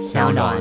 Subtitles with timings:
[0.00, 0.56] 小暖。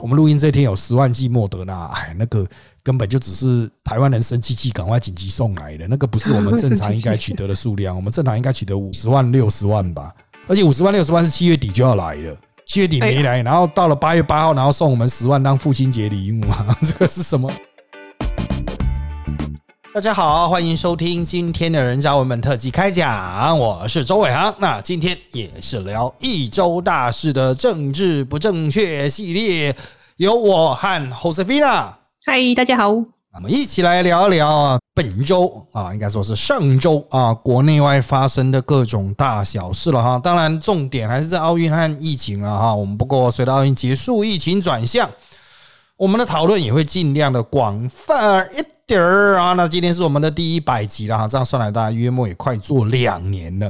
[0.00, 2.46] 我们录音这天有十万剂莫德纳，哎，那个
[2.82, 7.94] 根本就只是台湾人生气气，赶快紧急送来的，那个不是我们正常应该取得的数量。
[7.94, 10.14] 我们正常应该取得 五十万、六十万吧，
[10.48, 12.34] 而且五十万、六十万是七月底就要来的，
[12.66, 17.50] 七月底没来，然后到了八月八号，然后送我们十万当父亲节礼物啊， 这个是什么？
[19.96, 24.54] 大家好，欢迎收听今天的人渣文本特辑开讲，我是周伟航。
[24.58, 29.74] 那今天也是聊一周大事的政治不正确系列，
[30.18, 31.94] 由我和 Josefina。
[32.26, 32.90] 嗨，大家好。
[32.90, 40.20] 我们一起来聊一聊啊，本周啊，应该说是上周啊，国内外发生的各种大小事了哈。
[40.22, 42.74] 当然，重点还是在奥运和疫情了哈。
[42.74, 45.08] 我们不过随着奥运结束，疫情转向，
[45.96, 48.62] 我们的讨论也会尽量的广泛一。
[48.88, 53.66] 点儿啊，那今天是我们的第一百集了哈，这样算来大家约莫也快做两年了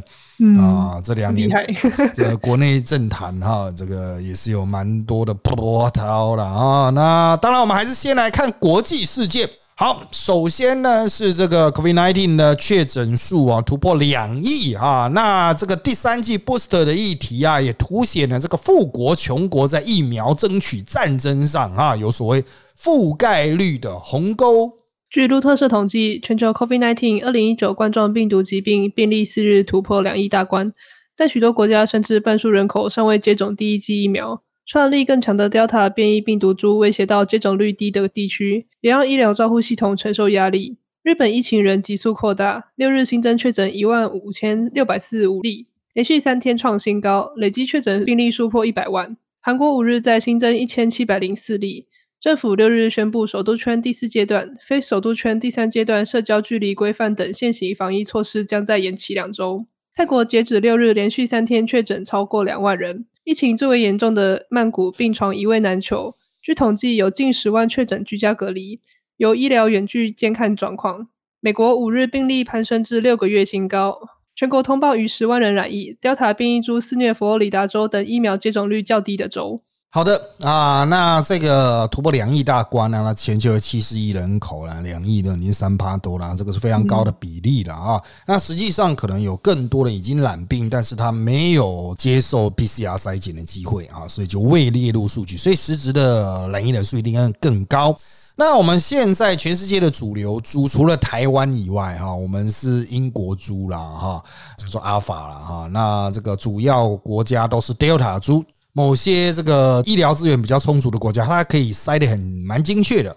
[0.60, 1.48] 啊，这两年
[2.14, 6.90] 这个国内政坛哈，这个也是有蛮多的波涛了啊。
[6.90, 9.48] 那当然，我们还是先来看国际事件。
[9.78, 22.42] 好，首先呢是这个 COVID-19 的确诊数啊突破两亿啊，那这个第三季 booster 的议题啊，也凸显了这个富国穷国在疫苗争取战争上啊，有所谓
[22.74, 24.72] 覆盖率的鸿沟。
[25.10, 30.72] 据路透社统计，全球 COVID-19 二零一九冠状病毒疾病病例四日突破两亿大关，
[31.14, 34.40] 在许多国家甚至半数人口尚未接种第一剂疫苗。
[34.66, 40.76] 传染力更强的 Delta 变异病毒株威胁到接种率低的地区，也让医疗照护系统承受压力。
[41.04, 49.16] 日本疫情仍急速扩大，六日新增确诊一万五千六百四十五例，连续三天创新高，累计确诊病例数破一百万。
[49.40, 51.86] 韩国五日再新增一千七百零四例。
[52.18, 59.66] 政府六日宣布，首都圈第四阶段、非首都圈第三阶段社交距离规范等现行防疫措施将再延期两周。
[59.94, 66.14] 泰国截止六日连续三天确诊超过两万人，疫情最为严重的曼谷病床一位难求。
[66.40, 68.78] 据统计，有近十万确诊居家隔离，
[69.16, 71.08] 由医疗远距监看状况。
[71.40, 73.98] 美国五日病例攀升至六个月新高，
[74.32, 75.98] 全国通报逾十万人染疫。
[76.00, 79.60] Delta 变异株肆虐佛罗里达州等疫苗接种率较低的州。
[79.96, 83.00] 好的啊，那这个突破两亿大关呢？
[83.02, 87.98] 那全球有七十亿人口了，两亿的已经三趴多了，这个是非常高的比例了啊。
[88.26, 97.96] 那实际上可能有更多人已经染病，但是他没有接受 PCR 筛检的机会啊，所以就未列入数据，所以实质的染疫人数一定要更高。
[98.34, 104.22] 那我们现在全世界的主流猪，除了台湾以外哈，我们是英国猪啦哈，
[104.58, 105.66] 就说阿法了哈。
[105.72, 108.44] 那这个主要国家都是 Delta 猪。
[108.76, 113.16] 某些这个医疗资源比较充足的国家，它可以筛的很蛮精确的，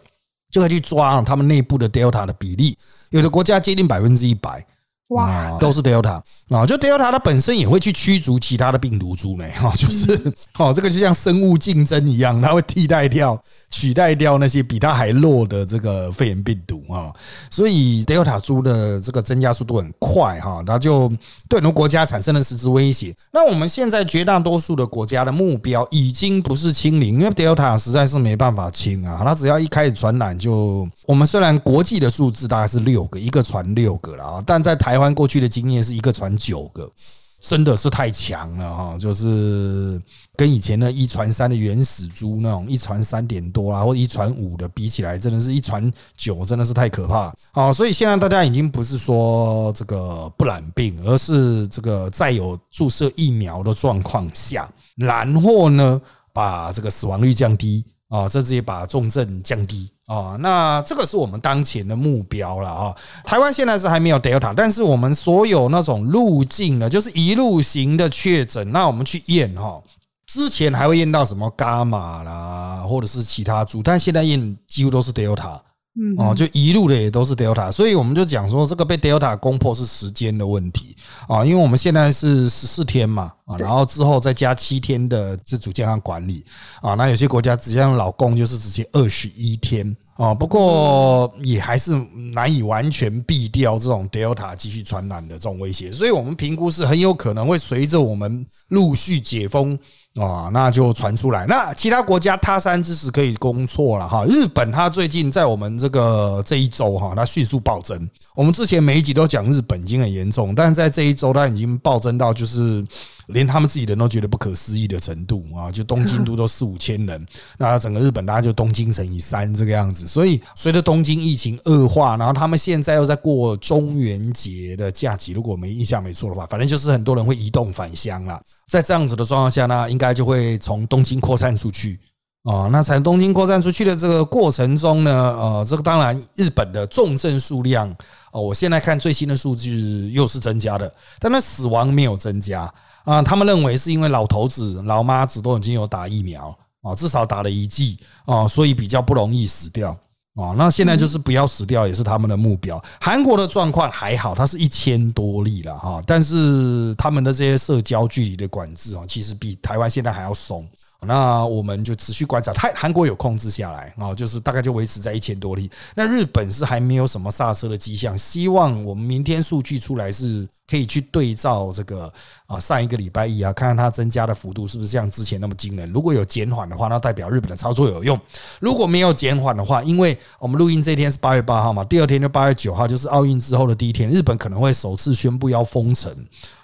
[0.50, 2.78] 就可以去抓他们内部的 Delta 的比例，
[3.10, 4.66] 有的国家接近百分之一百。
[5.10, 10.12] 哇，都是 Delta 啊，就 Delta 它本身也会去驱逐其他的病毒株呢，哈，就是
[10.58, 13.40] 哦，这个就像生物竞争一样，它会替代掉、
[13.72, 17.12] 取代掉那些比它还弱的这个肺炎病毒啊，
[17.50, 21.12] 所以 Delta 株的这个增加速度很快哈，它就
[21.48, 23.16] 对很多国家产生了实质威胁。
[23.32, 36.92] 那我们现在绝大多数的国家的目标已经不是清零，因为 Delta 实在是没办法清啊，它只要一开始传染就，我们虽然国际的数字大概是六个，一个传六个了啊，但在台台湾过去的经验是一个传九个，
[37.40, 38.98] 真的是太强了哈！
[38.98, 40.02] 就是
[40.36, 47.72] 跟以前的一传三的原始猪那种一传三点多啊，或一传五的比起来，真的是一传九，真的是太可怕啊！
[47.72, 56.02] 所以现在大家已经不是说这个不染病，而是这个在有注射疫苗的状况下，然后呢
[56.34, 59.90] 把这个死亡率降低啊，甚至也把重症降低。
[60.10, 62.96] 哦，那这个是我们当前的目标了啊！
[63.24, 69.80] 台湾现在是还没有 Delta，但是我们所有那种路径的，就是一路行的确诊，那我们去验哈，
[70.26, 75.60] 之前还会验到什么伽马啦，或者是其他株，但现在验几乎都是 Delta。
[76.00, 80.96] 嗯哦，就一路的也都是 Delta，所以我们就讲说这个被 Delta 攻破是时间的问题
[81.28, 86.46] 啊，因为我们现在是十四天嘛啊，然后之后再加七天的自主健康管理
[86.82, 91.96] 啊，那有些国家直接老公就是直接二十一天哦，不过也还是
[92.34, 99.78] 难以完全避掉这种 Delta 继续传染的这种威胁，所以我们评估是很有可能会随着我们陆续解封。
[100.16, 101.46] 啊，那就传出来。
[101.46, 104.26] 那其他国家他山之石可以攻错了哈。
[104.26, 108.10] 日本它最近在我们这个这一周哈，它迅速暴增。
[108.36, 112.84] 我们之前每一集都讲日本已经很严重，但是在这一周它已经暴增到就是
[113.28, 115.72] 连他们自己人都觉得不可思议的程度啊！
[115.72, 117.26] 就东京都都四五千人，
[117.60, 120.08] 那整个日本大家就东京乘以三这个样子。
[120.08, 128.42] 所以随着东京疫情恶化，然后他们现在又在过中元节的假期，如果我没印象没错的话，反正就是很多人会移动返乡了。
[128.70, 132.00] 在这样子的状况下呢，应该就会从东京扩散出去。
[132.44, 137.90] 啊，那从东京扩散出去的这个过程中呢，呃，这个当然日本的重症数量，
[138.32, 142.74] 哦，我现在看最新的数据又是增加的，但那死亡没有增加
[143.04, 143.22] 啊。
[143.22, 149.96] 他们认为是因为老头子、老妈子都已经有打疫苗啊，至少打了一剂啊，所以比较不容易死掉
[150.36, 150.54] 啊。
[150.58, 152.82] 那现在就是不要死掉也是他们的目标。
[153.00, 160.68] 韩国的状况还好，它是一千多例了哈，但是他们的这些社交距离的管制啊，其实比台湾现在还要松。
[161.02, 165.72] 那我们就持续观察，泰韩国有控制下来啊，就是大概就维持在一千多例。
[165.96, 170.48] 那日本是还没有什么刹车的迹象，希望我们明天数据出来是。
[170.70, 172.12] 可以去对照这个
[172.46, 175.92] 啊，上一个礼拜一啊，看看它增加的幅度是不是像之前那么惊人。
[175.92, 178.16] 如果有减缓的话，那代表日本的操作有用；
[178.60, 186.14] 如果没有减缓的话，因为我们录音这天是八月八号嘛，第二天就八月九号，就是奥运之后的第一天，日本可能会首次宣布要封城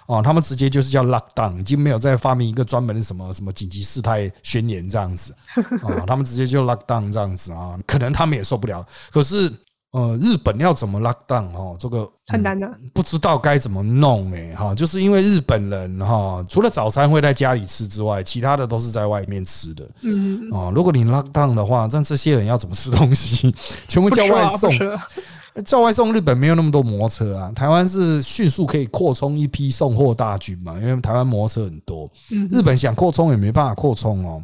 [0.06, 5.34] 哦，他们直接就是叫 lock down，已经没有再发明一个专门的什么什么紧急事态宣言这样子
[5.82, 9.52] 啊，他们直接就 lock down 这样子啊，可能他们也受不了，可是。
[9.96, 11.74] 呃，日本要怎么 lock down 哈？
[11.78, 14.74] 这个很难的，不知道该怎么弄哎哈。
[14.74, 19.88] 就是因为日本人哈，除了早餐会在家里吃之外，其他的都是在外面吃的。
[20.02, 23.54] 嗯哦，如果你 lock down 的话，那这些人要怎么吃东西？
[23.88, 24.70] 全部叫外送，
[25.64, 26.12] 叫外送。
[26.12, 32.06] 日本没有那么多摩托车啊，台湾是迅速可以扩充一批送货大军嘛，因为台湾摩托车很多。
[32.50, 34.42] 日本想扩充也没办法扩充哦。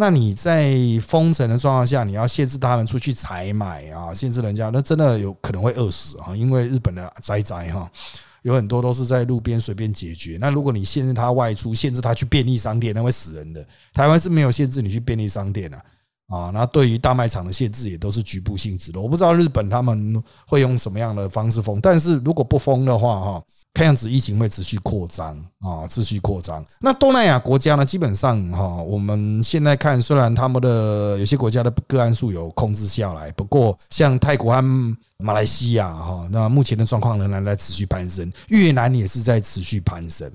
[0.00, 6.34] 那你在封城的状况下，你要限制他们出去采买啊，限制人家，那真的有可能会饿死啊！
[6.34, 7.86] 因为日本的宅宅哈，
[8.40, 10.38] 有很多都是在路边随便解决。
[10.40, 13.62] 那如果你限制他外出，限制他去便利商店，那会死人的。
[13.92, 15.76] 台湾是没有限制你去便利商店的
[16.28, 16.50] 啊。
[16.54, 18.98] 那对于大卖场的限制也都是局部性质的。
[18.98, 23.44] 我不知道日本他们会用什么样的方式封，但是如果不封的话，哈。
[23.72, 26.64] 看样子疫情会持续扩张啊，持续扩张。
[26.80, 27.86] 那东南亚国家呢？
[27.86, 38.30] 基本上哈，我们现在看，虽然他们的有些国家的个案数有控制下来，不过像泰国和马来西亚哈，那目前的状况仍然在持续攀升。
[38.48, 40.30] 越南也是在持续攀升。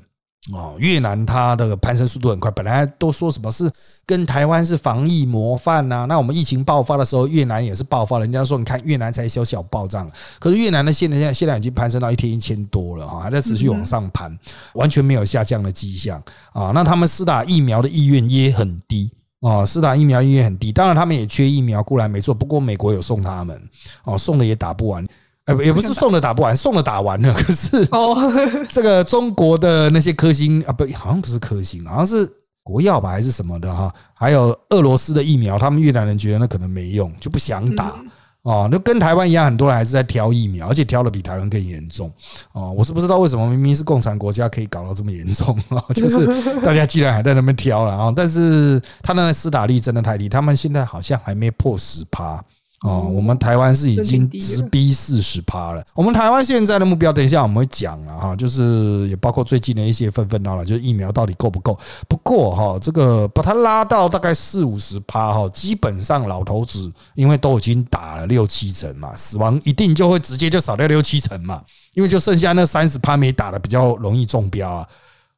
[0.53, 3.71] 哦，越南它的攀升速度很快，本来都说什么是
[4.06, 6.06] 跟台湾是防疫模范呐？
[6.07, 10.07] 那我们疫情爆发的时候，越南也是爆发，人家说你看越南才小小暴涨，
[10.39, 14.38] 可是越南的现在现在现在已经攀升到一天一千多了哈，还在持续往上攀，
[14.75, 16.21] 完全没有下降的迹象
[16.53, 16.71] 啊。
[16.75, 23.59] 那他们施打疫苗的意愿也很低啊，施打疫苗意愿很低，当然他们也缺疫苗，固然没错，不过美国有送他们
[24.03, 25.03] 哦，送的也打不完。
[25.45, 27.33] 哎，也不是送的打不完，送的打完了。
[27.33, 27.88] 可是
[28.69, 32.27] 这个中国的那些科兴啊，不，好像不是科兴，好像是
[32.63, 33.94] 国药吧，还是什么的哈。
[34.15, 37.94] 还有俄罗斯的疫苗，他们越南人觉得那可能没用，就不想打
[38.42, 38.68] 哦。
[38.71, 42.12] 那跟台湾一样，很多人还是在挑疫苗，而且挑的比台湾更严重
[42.53, 42.71] 哦。
[42.71, 45.77] 我是不知道为什么明明是共产国家，可以搞到这么严重啊？
[45.94, 46.25] 就是
[46.62, 52.44] 大家既然还在那边挑了啊，但是他那个施打率真的太低，他们现在好像还没破十趴。
[52.86, 55.84] 哦，我们台湾是已经直逼四十趴了。
[55.96, 61.76] 我们台湾现在的目标，等一下我们会讲了哈，就是也包括最近的一些纷纷扰扰，就是疫苗到底够不够？
[62.08, 71.64] 不过哈，这个把它拉到大概四五十趴哈，基本上老头子因为都已经打了六七成嘛，死亡一定就会直接就少掉六七成嘛，
[71.96, 74.88] 因为就剩下那三十趴没打的比较容易中标啊，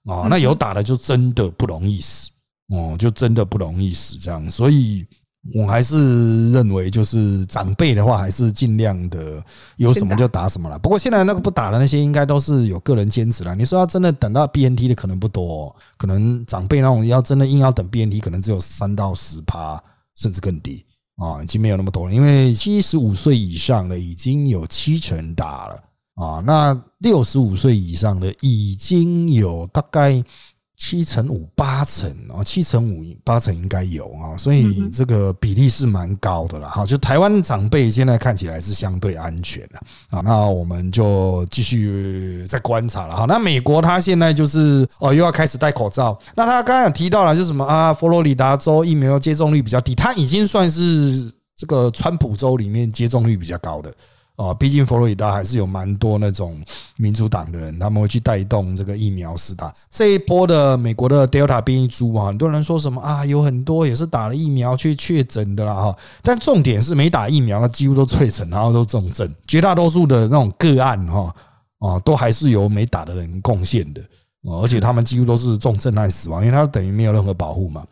[0.03, 2.29] 哦，那有打的就真的不容易死
[2.67, 5.07] 哦，就真的不容易死这样，所以。
[5.53, 9.43] 我还是认为，就是长辈的话，还是尽量的
[9.77, 10.77] 有什么就打什么了。
[10.79, 13.55] 不过现在那个不打的那些，应该都是有个人坚持了。
[13.55, 19.81] 你说要真的等到 BNT 的可能不多，可能长辈那种要真的硬要等 BNT，可能只有三到十趴，
[20.15, 20.85] 甚至更低
[21.17, 22.13] 啊，已经没有那么多了。
[22.13, 25.75] 因为七十五岁以上的已经有七成打了
[26.15, 30.23] 啊，那六十五岁以上的已经有大概。
[30.77, 36.85] 七成五八成啊，七成五八成应该有啊，所以这个比例是蛮高的了哈。
[36.85, 39.79] 就台湾长辈现在看起来是相对安全的
[40.09, 43.25] 啊，那我们就继续再观察了哈。
[43.27, 53.91] 那美国他现在就是哦又要开始戴口罩，那他刚刚有提到了，就是什么啊，佛罗里达州疫苗接种率比较低，他已经算是这个川普州里面接种率比较高的。
[54.37, 56.63] 啊，毕竟佛罗里达还是有蛮多那种
[56.95, 59.73] 民主党的人，他们会去带动这个疫苗施打。
[59.91, 65.97] 这一波的美国的 Delta 变异株啊，很多人说什么啊，有很多也是打了疫苗去确诊的啦哈。
[66.21, 69.27] 但重点是没打疫苗，那几乎都确诊，然后都重症。
[69.47, 71.35] 绝大多数的那种个案哈
[71.79, 74.01] 啊，都还是由没打的人贡献的。
[74.55, 77.83] 而且他们几乎都是重症还死亡，因为他等于没有任何保护嘛。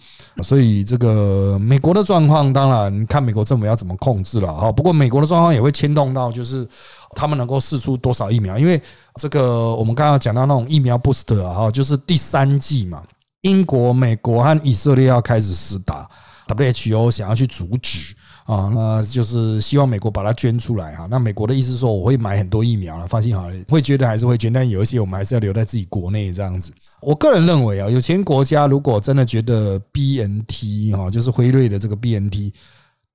[0.41, 4.71] 所以这个美国的状况，当然看美国政府要怎么控制了哈。
[4.71, 6.67] 不过美国的状况也会牵动到，就是
[7.11, 8.81] 他们能够试出多少疫苗，因为
[9.19, 13.03] 这个我们刚刚讲到那种疫苗 booster 啊，就是第三季嘛，
[13.41, 16.09] 英国、美国和以色列要开始施打
[16.47, 18.15] ，WHO 想要去阻止。
[18.45, 21.07] 啊，那就是希望美国把它捐出来哈。
[21.09, 26.71] 那美国的意思说，我会买很多疫苗了，放心好了，会捐的还是会捐，但有一些我们还是要留在自己国内这样子。
[27.01, 32.53] 我个人认为啊，有钱国家如果真的觉得 BNT 哈，就是辉瑞的这个 BNT。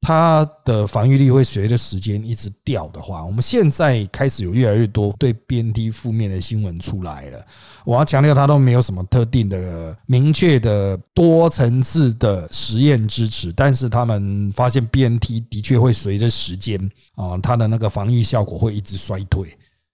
[0.01, 7.45] 它的防御力会随着时间一直掉的话，我们现在开始有越来越多对 BNT 负面的新闻出来了。
[7.85, 16.81] 我要强调，它都没有什么特定的、明确的多层次的实验支持，但是他们发现 BNT 的确会随着时间
[17.15, 19.49] 啊，它的那个防御效果会一直衰退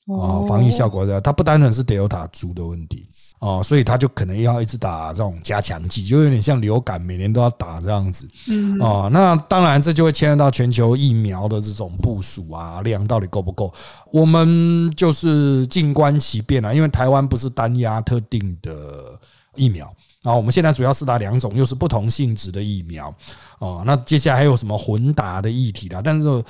[0.06, 3.08] 啊，防御效果的，它不单纯是 Delta 株的问题。
[3.38, 8.26] 哦，所以他就可能要一直打这种加强剂，就有点像流感，每年都要打这样子。
[8.48, 13.72] 嗯，哦，那当然这就会牵涉到全球疫苗的这种部署啊，量到底够不够？
[14.12, 19.18] 我们就是静观其变啊，因为台湾不是单压特定的
[19.54, 19.86] 疫苗
[20.22, 23.14] 啊，我们现在主要是打两种，又是不同性质的疫苗。
[23.58, 26.00] 哦，那接下来还有什么混打的议题啦？
[26.02, 26.44] 但是。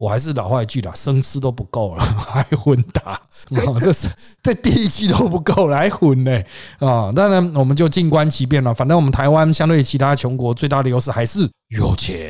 [0.00, 3.20] 我还是老话一句啦，生吃都不够了， 还混打
[3.56, 3.78] 啊！
[3.80, 4.08] 这是
[4.42, 6.40] 这第一期都不够来，混呢
[6.78, 7.12] 啊！
[7.14, 8.72] 当然，我们就静观其变了。
[8.72, 11.48] 反正我们台湾相对于其他穷国最大的优势还是。
[11.70, 12.20] 有钱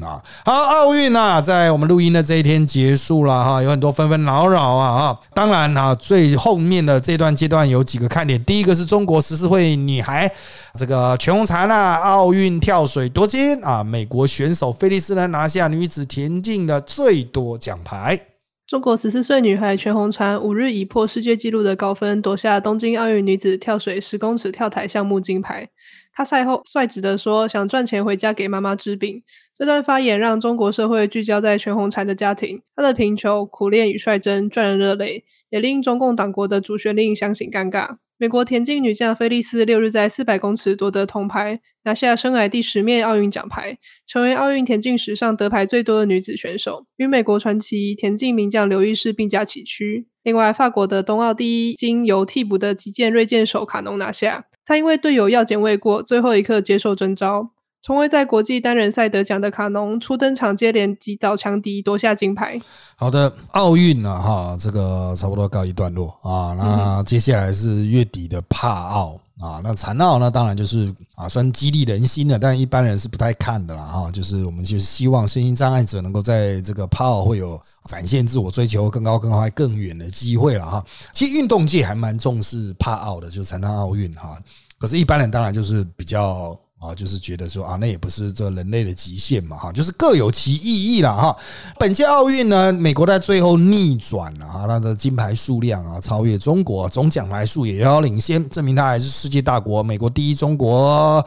[0.00, 0.22] 啊！
[0.44, 5.18] 好，奥运啊，在我们录音的这一天结束了哈，有很多纷纷扰扰啊啊！
[5.34, 10.30] 当然啊，最后面的这段阶段有几个看点，第一个是中国十四岁女孩
[10.78, 18.20] 这个全红婵啊，奥运跳水夺金啊，美国选手菲利斯呢拿下女子田径的最多奖牌。
[18.66, 25.68] 中国十四岁女孩全红婵五日以破世界纪录的高分夺下东京奥运女子跳水十公尺跳台项目金牌。
[26.14, 29.22] 她赛后率直的说：“想赚钱回家给妈妈治病。”
[29.54, 37.98] 这段发言让中国社会聚焦在全红婵的家庭，她的贫穷、苦练与率真赚人热泪，也令中共党国的主旋律相形尴尬。
[38.24, 43.76] 美国田径女将菲利斯六日在四百公尺夺得铜牌，拿下生涯第十面奥运奖牌，
[44.06, 50.06] 成为奥运田径史上得牌最多的女子选手，与美国传奇田径名将刘易士并驾齐驱。
[50.22, 57.50] 另外，法国的冬奥第一金由替补的击剑锐剑手卡农拿下，他因为队友药检未过，最后一刻接受征召。
[57.84, 62.58] 从未在国际单人赛得奖的卡农初登场，接连击倒强敌，夺下金牌。
[62.96, 66.54] 好的，奥运呢，哈，这个差不多告一段落啊。
[66.54, 74.10] 那接下来是月底的帕奥啊，那残奥呢，当然就是啊，算激励人心的，但一般人是不太看的啦哈。
[74.10, 80.82] 就是我们就是希望身心障碍者能够在这个帕奥会有展现自我、追求更高、更快、更远的机会了哈。
[81.12, 84.38] 其实运动界还蛮重视帕奥的，就是残奥奥运哈。
[84.78, 86.58] 可是，一般人当然就是比较。
[86.84, 91.34] 啊，就是觉得说啊，那也不是这人类的极限嘛，哈，就是各有其意义了哈。
[91.78, 99.82] 本届奥运呢，美国在最后逆转了哈，它的金牌数量啊超越中国，总奖牌数也遥遥领先，证明它还是世界大国。
[99.82, 101.24] 美国第一，中国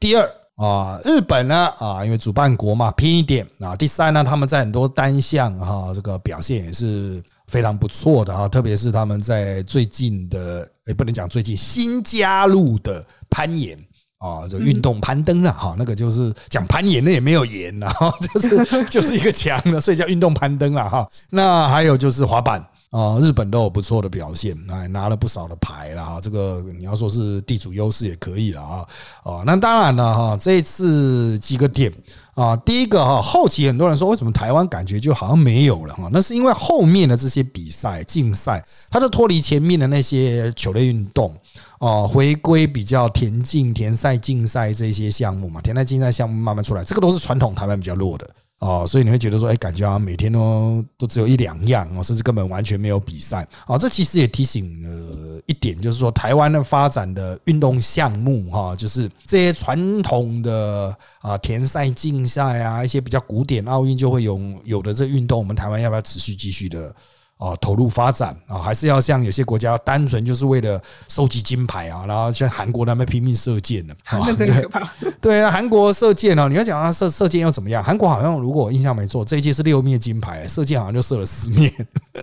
[0.00, 0.98] 第二啊。
[1.04, 3.76] 日本呢啊，因为主办国嘛，拼一点啊。
[3.76, 13.78] 第三呢，他们在很多单项哈这个表现也是非常不错的啊，特别是他们在最近的也不能讲最近新加入的攀岩。
[14.18, 21.06] 啊，就运动攀登了哈，那个就是讲攀岩，那也没有岩了哈， 就是 就是一个墙了，所以叫运动攀登了哈。
[21.30, 22.58] 那还有就是滑板
[22.90, 26.20] 啊，日本都有不错的表现，哎，拿了不少的牌了哈。
[26.22, 28.86] 这个你要说是地主优势也可以了啊。
[29.24, 31.92] 哦，那当然了哈，这一次几个点
[32.34, 41.34] 啊，第一个哈，后期很多人说为什么台湾感觉就好像没有了哈，那是因为后面的这些比赛竞赛，它都脱离前面的那些球类运动。
[41.80, 48.26] 哦，回归比较田径、田赛、竞赛这些项目嘛，田赛、竞赛项目慢慢出来，这个都是传统台湾比较弱的
[48.60, 53.76] 哦，所以你会觉得说，哎，感觉好像每天都都只有一两样哦，甚至根本完全没有比赛哦。
[53.76, 66.94] 这其实也提醒了一点，就是说台湾的发展的运动项目哈，就是这些传统的啊田赛、竞赛啊，一些比较古典奥运就会有有的这运动，我们台湾要不要持续继续的？
[67.36, 74.88] 啊投入发展啊，还是要像有些国家单纯就是为了收集金牌啊，然后像韩国他们拼命射箭呢， 那真可怕。
[75.20, 77.82] 对啊，韩国射箭啊，你要讲他射射箭又怎么样？
[77.82, 81.70] 韩国好像如果我印象没错，这一届是六面金牌，射箭好像就射了四面。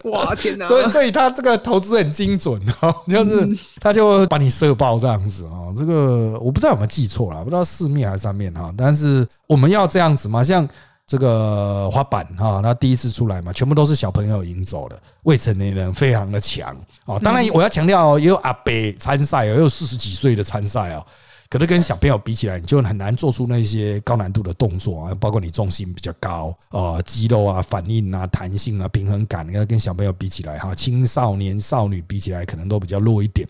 [0.05, 0.67] 哇天哪！
[0.67, 3.47] 所以所以他这个投资很精准啊， 就是
[3.79, 5.69] 他就把你射爆这样子啊。
[5.75, 8.73] 这个我不知道有没有记错了，不知道四面还是三面哈。
[8.77, 10.67] 但是我们要这样子嘛，像。
[11.11, 17.19] 这个滑板哈，那第一次出来嘛，全部都是小朋友赢走的，未成年人非常的强哦。
[17.21, 21.05] 当然，我要强调哦，也有阿伯参赛哦，也有四十几岁的参赛哦。
[21.49, 33.45] 可是跟小朋友比起来，你就很难做出那些高难度的动作啊，包括你重心比较高啊，肌肉啊、反应啊、弹性啊、平衡感，跟跟小朋友比起来哈，青少年少女比起来可能都比较弱一点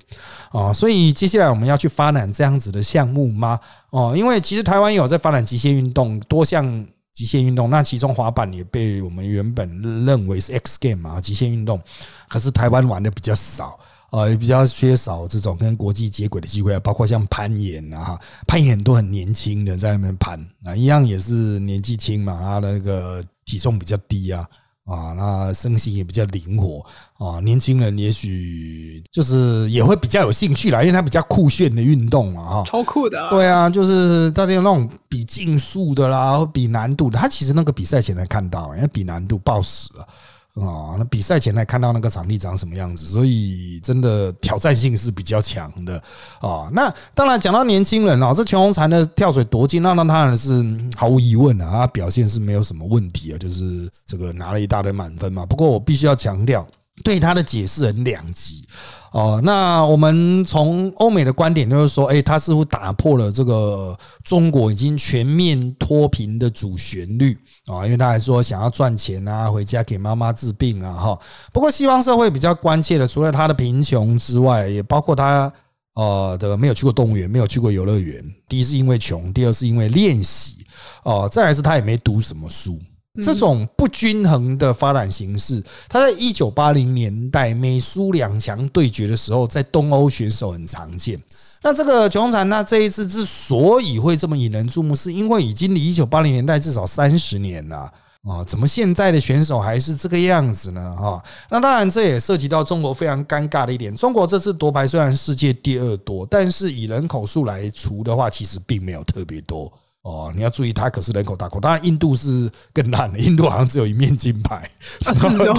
[0.50, 0.74] 啊。
[0.74, 3.60] 所以接下来我们要去发展这样子的项目吗？
[3.92, 6.84] 哦，因为其实台湾有在发展极限运动，多项。
[7.14, 9.70] 极限运动，那其中滑板也被我们原本
[10.06, 11.82] 认为是 X game 嘛，极限运动，
[12.28, 13.80] 可是台湾玩的比较少，
[14.12, 24.48] 呃，也比较缺少这种跟国际接轨的机会，包括像攀岩啊，攀岩都很年轻的在那边攀啊，一样也是年纪轻嘛，他的那个体重比较低啊。
[24.86, 26.84] 啊，那身心也比较灵活
[27.18, 33.30] 啊，年轻人也许就是也会比较有兴趣啦，因为它比较酷炫的运动嘛，哈，超酷的。
[33.30, 40.02] 对啊，就是大家那种比竞速的啦，比难度的，他其实那个比赛前能看到，因为比难度爆死了。
[40.02, 40.08] 啊，
[40.56, 45.96] 啊那比赛前来看到那个场地长什么样子，所以真的挑战性是比较强的
[46.40, 46.70] 啊。
[46.74, 50.64] 那当然讲到年轻人啊，这全红婵的跳水夺金，那那当然是
[50.98, 55.46] 毫无疑问的啊，表现是没有什么问题啊，就是这个拿了一大堆满分嘛。
[55.46, 56.68] 不过我必须要强调。
[57.02, 58.66] 对他的解释很两极
[59.12, 59.42] 哦。
[59.44, 71.20] 那我们从欧美的观点就是说，哎，他似乎打破了这个中国已经全面脱贫的主旋律啊，因为他还说想要赚钱啊，回家给妈妈治病啊，哈。
[71.52, 75.52] 不过西方社会比较关切的，除了他的贫穷之外，也包括他
[75.96, 78.24] 呃的没有去过动物园，没有去过游乐园。
[78.48, 80.66] 第一是因为穷，第二是因为练习
[81.04, 82.80] 哦，再来是他也没读什么书。
[83.22, 91.22] 这种不均衡的发展形式，它在一九八零年代美苏两强对决的时候，在东欧选手很常见。
[91.62, 97.92] 那这个琼产，那这一次之所以会这么引人注目，是因为已经离一九八零年代至少三十年了
[98.24, 98.44] 啊！
[98.48, 100.96] 怎么现在的选手还是这个样子呢？
[100.96, 109.72] 哈，那当然这也涉及到中国非常尴尬的一点：中国这次夺牌虽然世界第二多，但是以人口数来除的话，其实并没有特别多。
[110.04, 111.62] 哦，你要注意，它可是人口大国。
[111.62, 114.68] 当然，印度是更烂的， 印度好像只有一面金牌，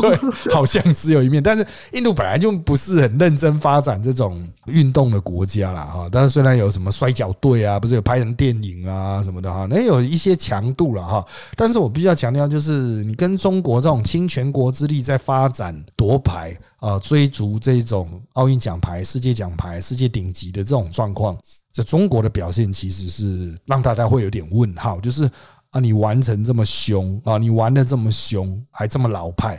[0.01, 1.41] 对，好像只有一面。
[1.41, 6.09] 但是，印度本来就不是很认真发展这种运动的国家啦，哈。
[6.11, 11.25] 但是，虽然有什么摔跤队啊，不是有拍成电影啊什么的哈，那有一些强度了哈。
[11.57, 21.39] 但是我必须要强调，就是你跟中国这种倾全国之力在发展夺牌啊，追逐这种奥运奖牌、世界奖牌、世界顶级的这种状况。
[21.73, 25.25] 这中国的表现其实是让大家会有点问号，就是
[25.71, 29.59] 啊，你玩成这么凶啊，你玩的这么凶，还这么老派，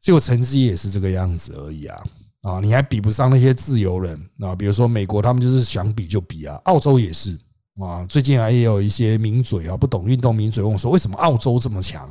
[0.00, 2.02] 结果成绩也是这个样子而已啊
[2.42, 7.38] 啊，你还比不上那些自由人啊，比如说美国，他们就是想比就比啊，澳洲也是
[7.78, 12.08] 啊，最近啊也有一些名嘴啊，不懂运动名嘴问我说，为什么澳洲这么强？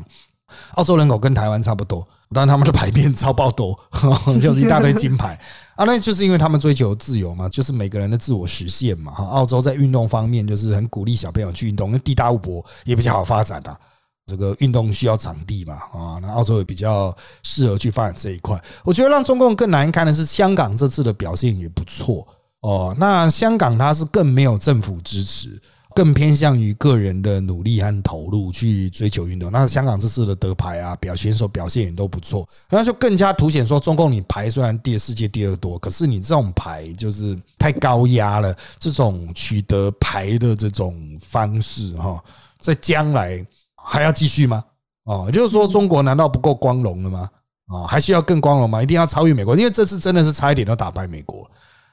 [0.75, 3.77] 澳洲人口跟台湾差不多，但他们的牌面超爆多，
[4.39, 5.38] 就是一大堆金牌。
[5.77, 9.13] 啊，那就是因为他们追求自由嘛，就是每个人的自我实现嘛。
[9.13, 13.79] 哈，澳洲在运动方面就是很鼓励小朋友去运动，因为地大物博也比较好发展啊。
[14.25, 18.61] 这个运动需要场地嘛，啊，那澳洲也比较适合去发展这一块。
[18.83, 22.27] 我觉得让中共更难看的是香港这次的表现也不错
[22.61, 22.93] 哦。
[22.99, 25.61] 那香港它是更没有政府支持。
[25.97, 29.51] 更偏向于个人的努力和投入去追求运动。
[29.51, 38.55] 那香港这次的得牌啊，表选手表现也都不错，那就更加凸显说，中共你牌虽然第世界第二多，可是你这种牌就是太高压了。
[38.77, 42.23] 这种取得牌的这种方式哈，
[42.60, 43.43] 在将来
[43.75, 44.63] 还要继续吗？
[45.05, 47.27] 哦，就是说中国难道不够光荣了吗？
[47.69, 48.83] 啊，还需要更光荣吗？
[48.83, 49.57] 一定要超越美国？
[49.57, 51.49] 因为这次真的是差一点都打败美国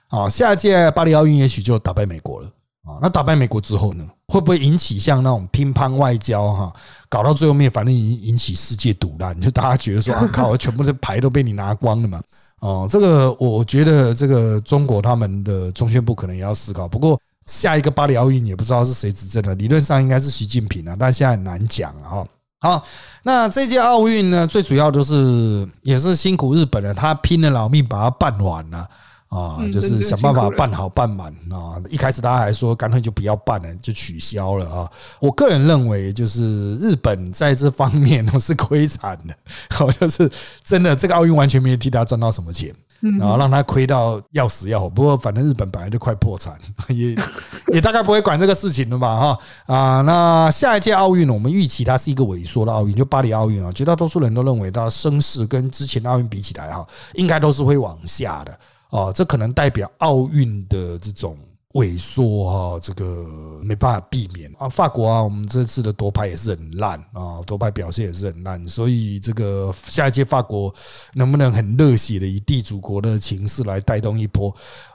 [0.09, 0.29] 啊！
[0.29, 2.51] 下一届巴黎奥运也许就打败美国了。
[2.85, 6.73] 啊，那打败美国之后呢，会不会引起像那种乒乓外交哈，
[7.09, 12.21] 搞到最后面，反正引引起世界赌烂，就大家觉得说啊靠，全部的牌都被你拿光了嘛？
[12.61, 16.87] 哦，这个我觉得这个中国他们的中宣部可能也要思考。
[16.87, 22.25] 不过下一个巴黎奥运也不知道是谁执政的，理论上应该是习近平啊，但现在很难讲啊。
[22.61, 22.83] 好，
[23.23, 28.89] 那这届奥运呢，最主要就是也是辛苦日本了，他拼了老命把它办完了。
[29.35, 31.81] 嗯就是想办法办好办满啊。
[31.91, 34.91] 一开始大家还说干脆就不要办了，就取消了啊。
[35.21, 39.35] 我个人认为，就是日本在这方面都是亏惨的，
[39.71, 40.31] 好，像是
[40.65, 42.75] 真的这个奥运完全没有替他赚到什么钱。
[43.07, 44.89] 嗯然后让他亏到要死要活。
[44.89, 46.57] 不过反正日本本来就快破产，
[46.89, 47.15] 也
[47.75, 49.21] 也大概不会管这个事情了吧？
[49.21, 58.59] 哈啊，那下一届奥运呢，我们预期它是一个萎缩的奥运，就巴黎奥运啊，绝大多数人都认为它的声势跟之前的奥运比起来哈，应该都是会往下的
[58.99, 59.13] 哦。
[59.15, 61.39] 这可能代表奥运的这种。
[61.75, 63.27] 萎缩哈，这个
[63.61, 64.69] 没办法避免啊。
[64.69, 70.73] 法国啊，我们这次的夺牌也是很烂啊，夺牌表现也是很烂，所以这个下一届法国
[71.15, 74.55] 能不能很热血的以地主国的形式来带动一波，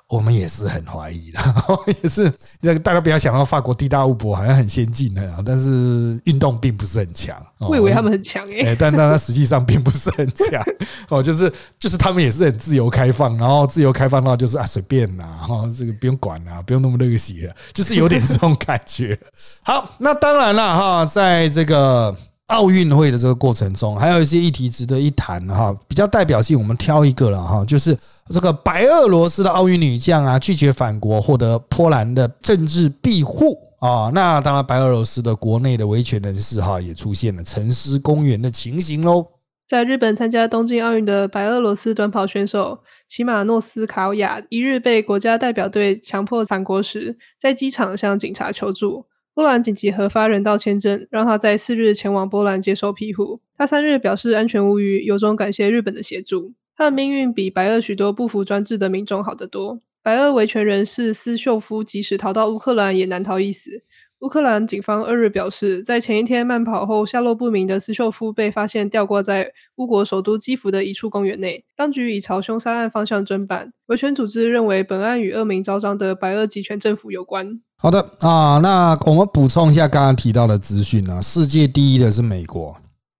[0.09, 1.39] 我们也是很怀疑的，
[2.01, 7.37] 也是那个大家不要想到法国地大物博好像很先进的啊，但是运动并不是很强。
[7.59, 10.63] 哦我以为他们很强诶、哎、但但它实际上并不是很强
[11.09, 19.19] 哦，就是就是他们也是很自由开放，然后自由开放到就是啊随便啦，哈、这个不用管啦，不用那么热血了，就是有点这种感觉。
[19.61, 22.15] 好，那当然了哈，在这个。
[22.49, 27.95] 奥运会的这个过程中，还有一些议题值得一谈哈，比较代表性，我们挑一个了哈，就是
[28.31, 34.11] 这个白俄罗斯的奥运女将啊，拒绝返国，获得波兰的政治庇护啊。
[34.13, 39.25] 那当然，白俄罗斯的国内的维权人士哈，也出现了沉思公园的情形喽。
[39.67, 49.05] 在日本参加东京奥运的白俄罗斯短跑选手齐马诺斯卡娅，一日被国家代表队强迫返国时，在机场向警察求助。
[49.33, 53.39] 波兰紧急核发人道签证，让他在四日前往波兰接受庇护。
[53.57, 56.53] 他三日表示安全无虞，由衷感谢日本的协助。
[56.79, 59.81] 他的命运比白俄许多不服专制的民众好得多。
[60.01, 63.81] 白俄维权人士斯秀夫即使逃到乌克兰，也难逃一死。
[64.21, 73.73] 乌克兰警方二日表示，在前一天慢跑后下落不明的斯秀夫被发现吊挂在乌国首都基辅的一处公园内，当局已朝凶杀案方向侦办。
[73.87, 77.59] 维权组织认为本案与恶名昭彰的白俄集权政府有关。
[77.75, 82.77] 好的啊，那我们补充一下刚刚提到的资讯啊，世界第一的是美国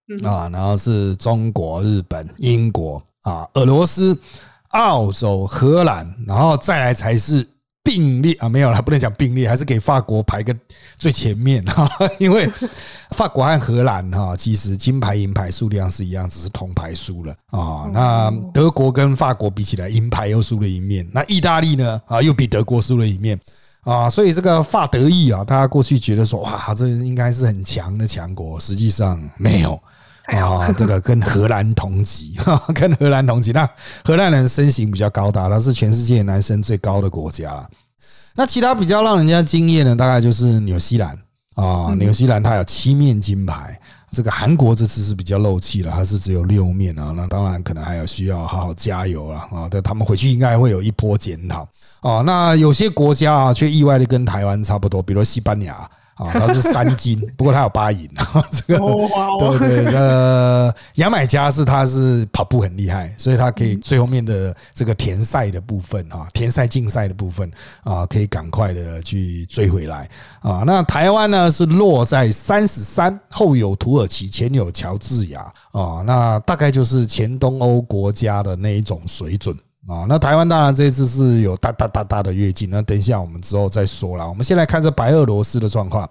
[0.08, 4.20] 嗯，啊，然后是中国、日本、英国啊、俄罗斯、
[4.70, 7.48] 澳洲、荷兰，然后再来才是
[7.84, 10.56] 并列啊，没有了，不能讲并列，还是给法国排个
[10.98, 12.50] 最前面哈， 因为
[13.12, 17.90] 法国和荷兰哈，其实金牌、银牌数量是一样，只是铜牌输了啊。
[17.92, 23.40] 那德国跟法国比起来，银牌又输了一面，那意大利呢啊，又比德国输了一面。
[23.82, 29.80] 啊，所以这个法德意啊，大家过去觉得说哇，这应该是很强的强国，实际上没有
[30.30, 30.74] 太好啊。
[30.78, 32.38] 这个跟荷兰同级，
[32.76, 33.52] 跟荷兰同级。
[33.52, 33.68] 那
[34.04, 37.68] 荷兰人身形比较高大，那是全世界男生最高的国家了。
[38.36, 41.18] 那其他比较让人家惊艳的，大概就是纽西兰
[41.56, 43.80] 啊，纽西兰它有七面金牌。
[44.12, 47.14] 这个韩国这次是比较漏气了，它是只有六面啊。
[47.16, 49.68] 那当然可能还有需要好好加油了啊。
[49.70, 51.68] 但他们回去应该会有一波检讨
[52.02, 52.22] 啊。
[52.26, 55.88] 那有些国家啊，却意外的跟台湾差不多，比如说西班牙
[56.20, 58.44] 啊，他是三金， 不过他有八银啊。
[58.52, 58.80] 这个
[59.58, 67.50] 对对，呃，牙买加是他是跑步很厉害，所以他可以最后面的这个田赛的部分啊，田赛竞赛的部分
[67.84, 70.10] 啊，可以赶快的去追回来
[70.42, 70.64] 啊。
[70.66, 79.58] 那台湾呢是落在三十三，后有土耳其，前有乔治亚啊，那大概就是前东欧国家的那一种水准。
[79.88, 84.28] 啊，那台湾当然这次是有大大大大的跃进，那等一下我们之后再说啦。
[84.28, 86.08] 我们先来看这白俄罗斯的状况。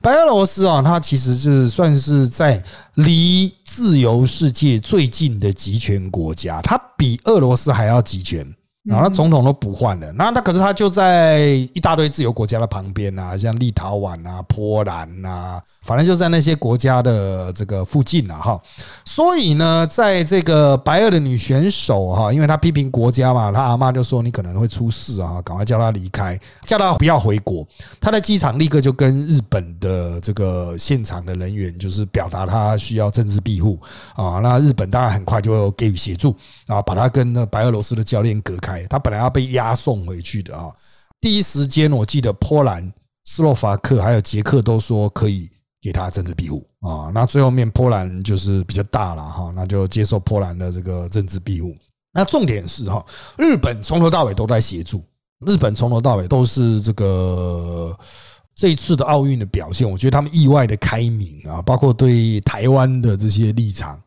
[0.00, 2.62] 白俄罗斯啊，它其实是算是在
[2.94, 8.52] 离自由世界最近的集权国家，它比俄罗斯还要集权。
[8.84, 11.38] 然后总统都不换了，那那可是他就在
[11.72, 18.60] 一大堆自由国家的旁边啊，像立陶宛啊、波兰啊，反正就在那些国家的这个附近啊，哈。
[19.04, 27.64] 所以呢，在这个白俄的女选手哈，因为她批评国家嘛，她阿妈就说你可能会出事啊，赶快叫她离开，叫她不要回国。
[28.00, 33.78] 她在机场立刻就跟日本的这个现场的人员就是表达她需要政治庇护
[34.16, 34.40] 啊。
[34.42, 36.34] 那日本当然很快就给予协助
[36.66, 38.71] 啊，把她跟那白俄罗斯的教练隔开。
[38.88, 40.70] 他本来要被押送回去的啊，
[41.20, 42.92] 第一时间我记得波兰、
[43.24, 45.48] 斯洛伐克还有捷克都说可以
[45.80, 47.10] 给他政治庇护啊。
[47.14, 51.74] 那最后面波兰就是比较大了哈，那就接受波兰的这个政治庇护。
[52.12, 53.04] 那重点是哈，
[53.38, 55.04] 日本从头到尾都在协助，
[55.46, 57.98] 日本从头到尾都是这个
[58.54, 64.00] 这一次的奥运的表现，我觉得他们意外的开明啊，包括对台湾的这些立场。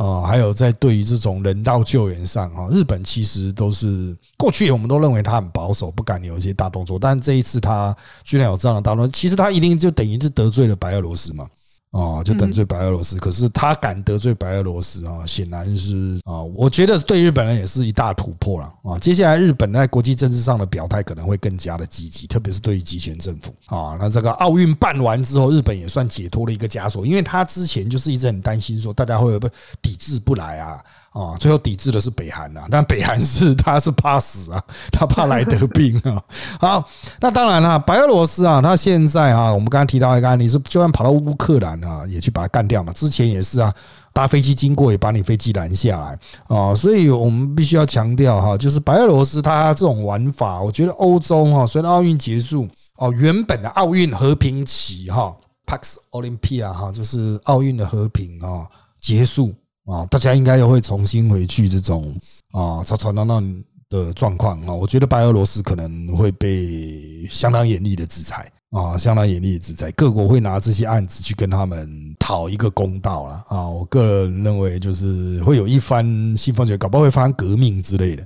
[0.00, 11.46] 啊，还有在对于这种人道救援上啊，日本其实都是过去我们都认为他很保守，不敢有一些大动作，但这一次他居然有这样的大动作，其实他一定就等于是得罪了白俄罗斯嘛。
[11.92, 13.18] 哦，就得罪白俄罗斯。
[13.18, 18.98] 可是他敢得罪白俄罗斯啊，显然是啊，我觉得对日本人也是一大突破了啊。
[18.98, 23.96] 接下来日本在国际政治上的表态可能会更加的积极，特别是对于集权政府啊。
[23.98, 30.80] 那这个奥运办完之后，日本也算解脱了一个枷锁，因为他之前就是一直很担心说大家会不会抵制不来啊。
[31.10, 36.22] 啊，最后抵制的是北韩呐，但北韩是他是怕死啊，他怕来得病啊。
[36.60, 42.92] 好，那当然了，白俄罗斯啊，他现在啊，我们刚刚提到一个案例是，就算跑到乌克兰啊，也去把它干掉嘛。
[42.92, 43.74] 之前也是啊，
[44.12, 46.74] 搭飞机经过也把你飞机拦下来啊。
[46.74, 58.66] 所以我们必须要强调哈，就是白俄罗斯他这种玩法，我觉得欧洲哈，随着奥运结束哦，原本的奥运和平期哈，Pax Olympia 哈，就是奥运的和平啊
[59.00, 59.54] 结束。
[59.86, 62.14] 啊，大家应该又会重新回去这种
[62.52, 63.42] 啊吵吵闹闹
[63.88, 64.72] 的状况啊。
[64.72, 69.90] 我觉得白俄罗斯可能会被相当严厉的制裁啊，相当严厉的制裁。
[69.92, 73.68] 各国会拿这些案子去跟他们讨一个公道了啊。
[73.68, 76.04] 我个人认为，就是会有一番
[76.36, 78.22] 新风雪，搞不好会发生革命之类的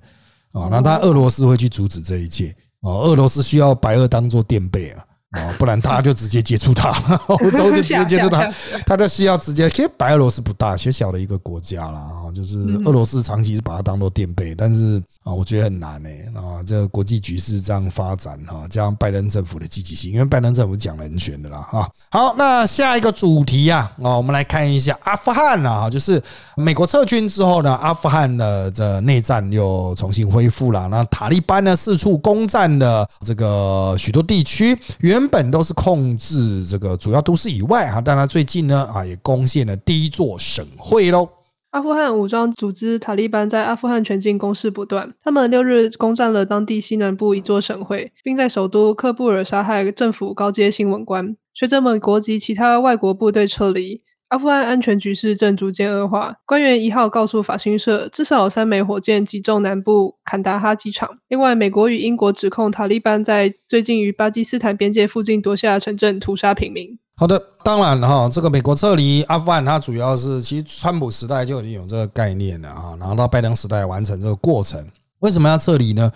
[0.53, 0.69] 啊。
[0.71, 2.93] 那当然，俄罗斯会去阻止这一切啊。
[2.93, 5.05] 俄罗斯需要白俄当做垫背啊。
[5.35, 6.91] 啊，不然他就直接接触他，
[7.27, 8.49] 欧洲就直接接触他，
[8.87, 9.69] 他就需要直接。
[9.69, 16.09] 其实白俄罗斯不大，小小的一个国家啦，啊，就是俄罗斯长期是把它当做垫背，但是啊，我觉得很难呢。
[16.37, 21.91] 啊，这个国际局势这样发展哈，加上拜登政府的积极性，因为拜登政府讲人权的啦，哈。
[22.11, 26.23] 好，那下一个主题啊，啊，我们来看一下阿富汗啊，就是
[26.57, 30.87] 美国撤军之后呢，阿富汗的这内战又重新恢复了。
[30.89, 35.24] 那塔利班呢四处攻占了这个许多地区，原。
[35.25, 41.27] 根本都是控制这个主要都市以外哈，但他最近呢啊也攻陷了第一座省会喽。
[41.71, 51.35] 阿富汗武装组织塔利班在阿富汗全境攻势不断，他们六日攻占了当地西南部一座省会，并在首都喀布尔杀害政府高阶新闻官。
[51.55, 54.03] 随着美国及其他外国部队撤离。
[54.35, 56.35] 阿富汗安全局势正逐渐恶化。
[56.45, 61.09] 官员一号告诉法新社，至少有三枚火箭击中南部坎达哈机场。
[61.29, 66.99] 另外，美国与英国指控塔利班在最近于巴基斯坦边界附近夺下城镇，屠杀平民。
[67.15, 74.85] 好的，当然哈，这个美国撤离阿富汗，它主要是其实川普时代就已经有这个概念了啊，然后到拜登时代完成这个过程。
[75.21, 76.11] 为什么要撤离呢？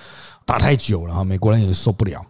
[0.45, 2.21] 打太久了哈，美国人也受不了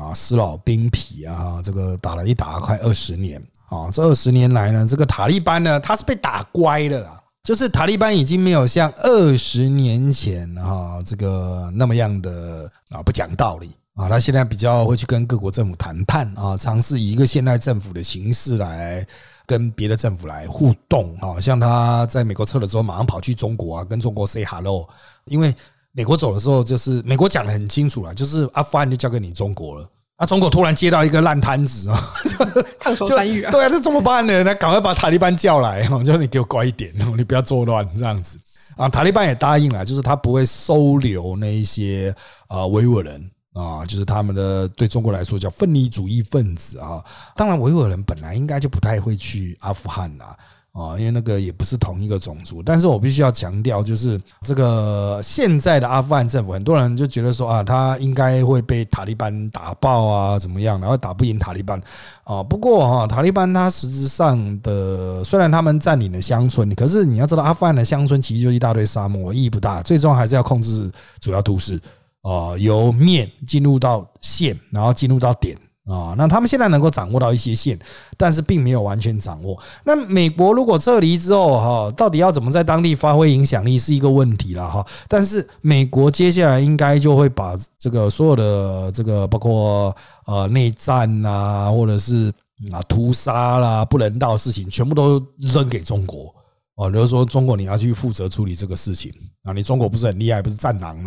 [0.00, 3.40] 啊，死老兵疲啊，这个打了一打快二十年。
[3.68, 7.20] 啊，这二十年来呢，这个塔利班呢，他是被打乖的啦。
[7.42, 19.06] 就是塔利班已经没有像二十年前哈这个那么样的啊不讲道理啊，他现在比较会去跟各国政府谈判啊，尝试以一个现代政府的形式来
[19.46, 21.40] 跟别的政府来互动啊。
[21.40, 24.88] 像他在美国撤了之后，马上跑去中国啊，跟中国 say hello。
[25.26, 25.54] 因为
[25.92, 29.88] 美国走的时候，就是美国讲的很清楚了，就是阿富汗就交给你中国了。
[30.16, 30.24] 啊！
[30.26, 32.00] 中国突然接到一个烂摊子啊，
[32.80, 33.50] 烫手山芋啊！
[33.50, 34.42] 对啊，这怎么办呢？
[34.42, 38.38] 那赶快把塔利班叫来， 就你给我乖一点， 你不要作乱这样子
[38.76, 38.88] 啊！
[38.88, 42.14] 塔利班也答应了，就是他不会收留那一些
[42.48, 47.02] 啊维吾尔人啊，就是他们的对中国来说叫分离主义分子啊。
[47.34, 50.26] 当然，维吾尔人本来应该就不太会去阿富汗啦。
[50.26, 50.36] 啊，
[50.76, 61.80] 啊因为那个也不是同一个种族，但是我必须要强调，就是这个现在的阿富汗政府，很多人就觉得说啊，他应该会被塔利班打爆啊，怎么样，然后打不赢塔利班
[62.24, 62.42] 啊。
[62.42, 71.80] 不过哈，塔利班他实质上的虽然他们占领了乡村，可是你要知道，阿富汗的乡村其实就一大堆沙漠，意义不大，最终还是要控制主要都市
[72.20, 75.56] 啊，由面进入到线，然后进入到点。
[75.86, 77.78] 啊，那他们现在能够掌握到一些线，
[78.16, 79.56] 但是并没有完全掌握。
[79.84, 84.84] 那美国如果撤离之后，哈，到底要怎么在当地发挥影响力是一个问题了，哈。
[85.06, 89.96] 但是美国接下来应该就会把这个所有的这个包括
[90.26, 92.32] 呃内战啊，或者是
[92.72, 96.34] 啊屠杀啦、不人道事情，全部都扔给中国。
[96.74, 99.12] 哦，比如说中国你要去负责处理这个事情
[99.44, 101.02] 啊，你中国不是很厉害，不是战狼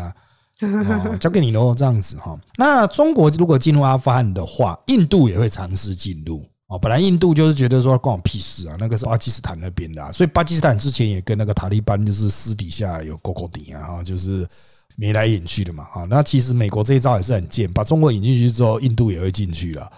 [0.61, 1.17] 哦？
[1.19, 2.39] 交给你喽，这样子哈。
[2.57, 6.77] 那中国如果进入阿富汗的话，印度也会尝试进入哦。
[6.77, 14.47] 本来印度就是觉得说关我屁事啊，那个是巴基斯坦那边的，所以巴基斯坦之前也跟那个塔利班就是私底下有勾勾底啊，就是
[14.95, 15.85] 眉来眼去的嘛。
[15.93, 19.89] 啊，那其实美国这一招也是很贱，把中国引进去之后，印度也会进去了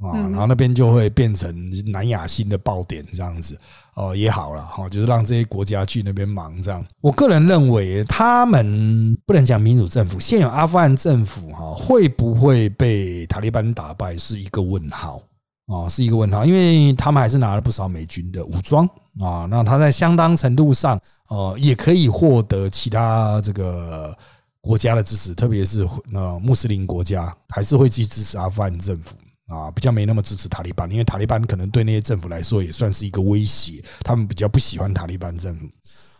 [0.00, 1.54] 啊，然后那边就会变成
[1.92, 3.58] 南亚新的爆点这样子。
[3.94, 6.82] 哦，也好了哈，就是让这些国家去那边忙这样。
[7.02, 15.20] 我个人认为，他们不能讲民主政府，现有阿富汗政府哈会不会被塔利班打败是一个问号
[15.66, 18.86] 啊，是一个问号，因为他们还是拿了不少美军的武装
[19.20, 24.16] 啊，那他在相当程度上呃也可以获得其他这个
[24.62, 29.14] 国家的支持，特别是呃穆斯林国家还是会去支持阿富汗政府
[29.50, 35.66] 啊，比较没那么支持塔利班，因为塔利班可能对那些政府来说也算是一个威胁，他们比较不喜欢塔利班政府。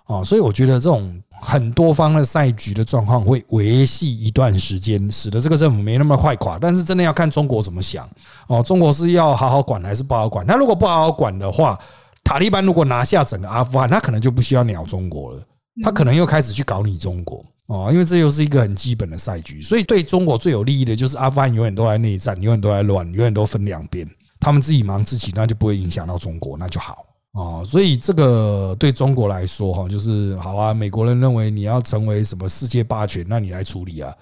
[0.04, 6.58] 啊，所以我觉得这种很多方的赛局的状况会维系一段时间，使得这个政府没那么快垮。
[6.58, 8.10] 但是真的要看中国怎么想
[8.48, 10.44] 哦，中国是要好好管还是不好管？
[10.44, 11.78] 那如果不好好管的话，
[12.24, 15.40] 塔利班如果拿下整个阿富汗，他可能就不需要鸟中国了，
[15.84, 19.62] 他可能又开始去搞你中国哦，因为这又是一个很基本的赛局。
[19.62, 24.04] 所以对中国最有利益的就是阿富汗永远都在内战，永远都在乱，永远都分两边，
[24.40, 27.06] 他们自己忙自己，那就不会影响到中国，那就好。
[27.34, 30.74] 哦，所以这个对中国来说，哈，就是好啊。
[30.74, 34.12] 美国人认为你要成为什么世界霸权，那你来处理啊。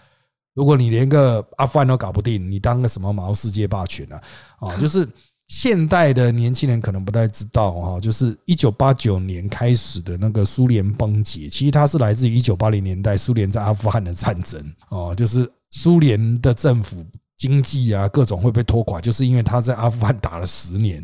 [0.52, 4.20] 如果你连个阿富汗都搞不定，你当个什么毛世界霸权呢？
[4.58, 5.08] 啊，就是
[5.48, 14.62] 现代的年轻人可能不太知道哈，就是一九八九年开始的那个苏联崩解，其实它是来自于一九八零年代苏联在阿富汗的战争。
[14.90, 17.04] 哦，就是苏联的政府。
[17.38, 21.00] 经济啊，各种会被拖垮，就是因为他在阿富汗打了十年，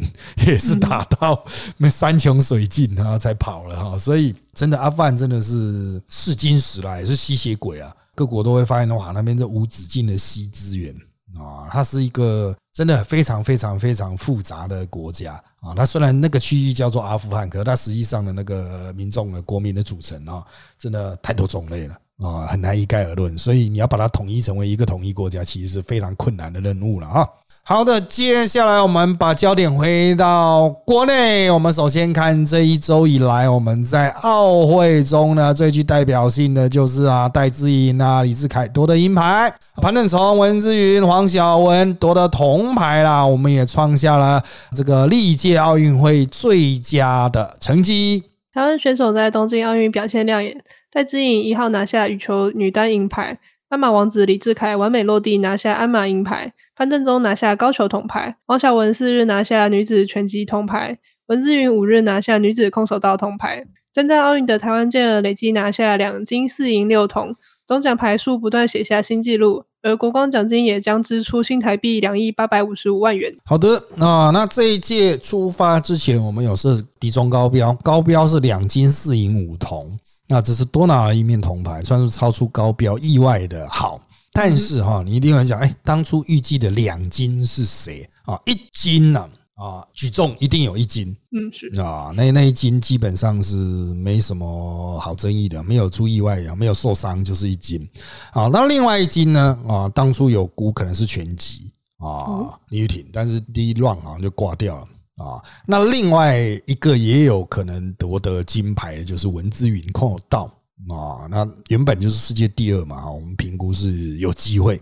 [0.48, 1.44] 也是打到
[1.76, 3.96] 那山穷水尽啊， 才跑了哈。
[3.96, 7.94] 所以真的，阿富汗真的是是金石啦，也是吸血鬼啊。
[8.16, 10.92] 各国都会发现哇，那边这无止境的吸资源
[11.38, 15.74] 啊，它是一个真的非常非常非常复杂的国家啊。
[15.74, 20.44] 它虽然那个区域叫做阿富汗，可是它实际上的那个民众的国民的组成啊，
[20.78, 21.98] 真的太多种类了。
[22.18, 27.28] 啊，很难一概而论，所以你要把它统一成为一个统一国家，其实是非常困难的任务了啊。
[27.66, 39.50] 好的，接下来我们把焦点回到国内，我们首先看这一周以来，我们在奥会中呢最具代表性的就是啊，戴资颖啊、李志凯夺得银牌，
[39.80, 44.44] 潘正从、文之云、黄晓雯夺得铜牌啦，我们也创下了
[44.76, 48.24] 这个历届奥运会最佳的成绩。
[48.52, 50.54] 台湾选手在东京奥运表现亮眼。
[50.92, 53.38] 戴资颖一号拿下羽球女单银牌，
[53.70, 63.64] 鞍马王子李志凯完美落地拿下鞍马银牌，潘正中拿下高球铜牌，王晓雯四日拿下女子拳击铜牌，文姿云五日拿下女子空手道铜牌。
[63.92, 69.64] 征战奥运的台湾健儿累计拿下两金四银六铜，总奖牌数不断写下新纪录。
[69.82, 73.32] 而国光奖金也将支出新台币两亿八百五十五万元。
[73.44, 79.96] 好的，啊，那这一届出发之前，我们有设底中高标，高标是两金四银五铜。
[80.26, 84.00] 那这是多拿了一面铜牌，算是超出高标，意外的好。
[84.34, 88.38] 但是哈，你一定会想，哎，当初预计的两金是谁啊？
[88.46, 89.30] 一金呢？
[89.54, 91.16] 啊，举重一定有一金。
[91.30, 97.88] 嗯，是啊，那那一金基本上是没什么好争议的，没有出意外啊，没有受伤就是一金。
[98.32, 99.56] 好，那另外一金呢？
[99.68, 104.88] 啊，当初有估可能是拳击啊，李玉婷，但是第一 round 好像就挂掉了。
[105.24, 110.52] 啊，那另外一个也有可能夺得金牌的，就是文之云空手道
[110.88, 111.26] 啊。
[111.30, 114.80] 那原本就是世界第二嘛，我们评估是有机会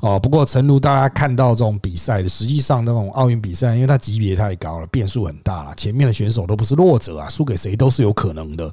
[0.00, 0.18] 哦。
[0.18, 8.72] 不过，诚如大家看到这种比赛的，实际上那种奥运比赛，因为它级别太高了，变数很大了，前面的选手都不是弱者啊，输给谁都是有可能的，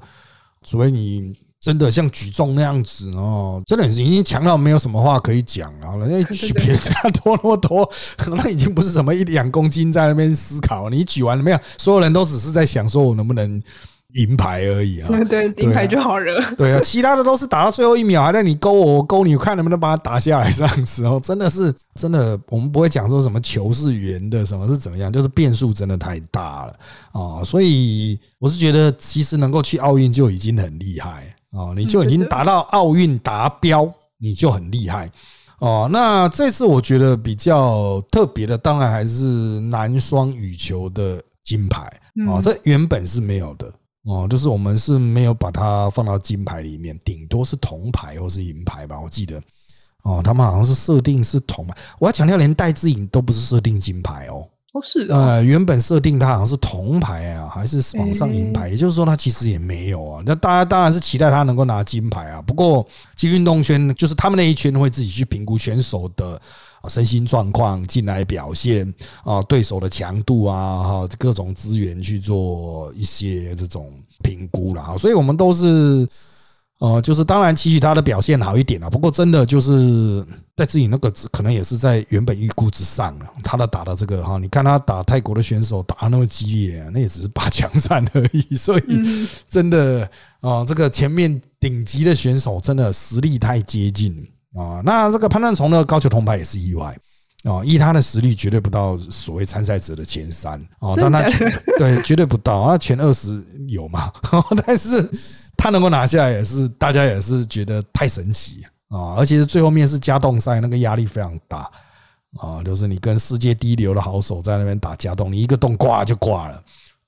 [0.63, 1.35] 除非你。
[1.61, 6.07] 真的像举重那样子哦，真的已经强到没有什么话可以讲了。
[6.07, 6.79] 人家 举别人
[7.23, 7.87] 多那么多，
[8.35, 10.89] 那已经不是什么一两公斤在那边思考。
[10.89, 11.59] 你举完了没有？
[11.77, 13.61] 所有人都只是在想说我能不能
[14.13, 15.09] 银牌而已啊。
[15.29, 16.39] 对，银牌就好惹。
[16.55, 20.51] 对啊，其他的都是打到最后一秒，还在你勾我，我勾你，看能不能把它打下来。
[20.51, 26.73] 这样子哦，真的是真的，我们不会讲说什么球是圆的，什么是怎么样，就是变数真的太大了
[27.11, 27.43] 啊。
[27.43, 31.35] 所以我是觉得，其实能够去奥运就已经很厉害。
[31.51, 33.85] 啊，你就已经达到奥运达标，
[34.17, 35.11] 你就很厉害
[35.59, 35.89] 哦。
[35.91, 39.25] 那这次我觉得比较特别的，当然还是
[39.59, 41.81] 男双羽球的金牌
[42.25, 43.69] 哦，这原本是没有的
[44.05, 48.99] 哦，就是我们是没有把它放到金牌里面，顶多是铜牌或是银牌吧。
[48.99, 49.39] 我记得
[50.03, 51.77] 哦，他们好像是设定是铜牌。
[51.99, 54.47] 我要强调，连戴志颖都不是设定金牌哦。
[54.73, 60.23] 哦，是呃，原本设定他好像是铜牌啊，还是往上银牌，也就是说，他其实也没有啊。
[60.25, 62.41] 那大家当然是期待他能够拿金牌啊。
[62.41, 66.41] 不过，其实运动圈就是他们那一圈会自己去评估选手的
[66.87, 73.91] 身心状况、进来表现啊、对手的强度啊、哈各种资源去做一些这种
[74.23, 74.97] 评估了啊。
[74.97, 76.07] 所以我们都是。
[76.81, 83.25] 呃，就是当然期许他的表现好一点啊，不过真的就是在自己那个可能也是在原本预估之上了。
[83.43, 88.55] 他的打的这个哈，你看他打泰国的选手打那么激烈，那也只是八强战而已。
[88.55, 94.81] 所以真的啊，这个前面顶级的选手真的实力太接近啊。
[94.83, 96.97] 那这个潘断从的高球铜牌也是意外
[97.43, 101.21] 啊，依他的实力绝对不到所谓参赛者的前三啊，但他
[101.77, 104.11] 对绝对不到啊，前二十有嘛，
[104.65, 105.09] 但是。
[105.57, 109.13] 他能够拿下来也是大家也是觉得太神奇啊！
[109.15, 111.69] 而且是最后面是加动赛，那个压力非常大
[112.39, 116.55] 啊，就是你跟世界第一流的好手在那边打加洞，你一个洞挂就挂了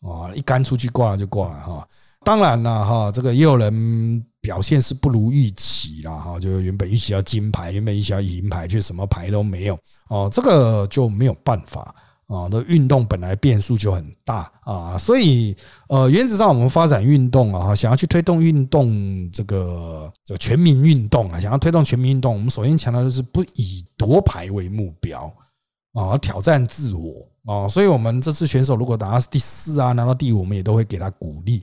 [0.02, 1.88] 啊，一杆出去挂了就挂了哈。
[2.24, 9.80] 当然了哈，这个也有人表现是不如预期了哈，就原本预期要金牌，原本预期要银牌，却什么牌都没有
[10.10, 11.96] 哦，这个就没有办法。
[12.28, 15.56] 啊，那运动本来变数就很大啊，所以
[15.90, 25.32] 呃，原则上我们发展运动啊，想要去推动运动这个这全民运动啊，想要推动全民运动，我们首先强调的是不以夺牌为目标
[25.94, 31.62] 啊，挑战自我啊，所以我们这次选手如果拿到第四啊，拿到第五，我们也都会给他鼓励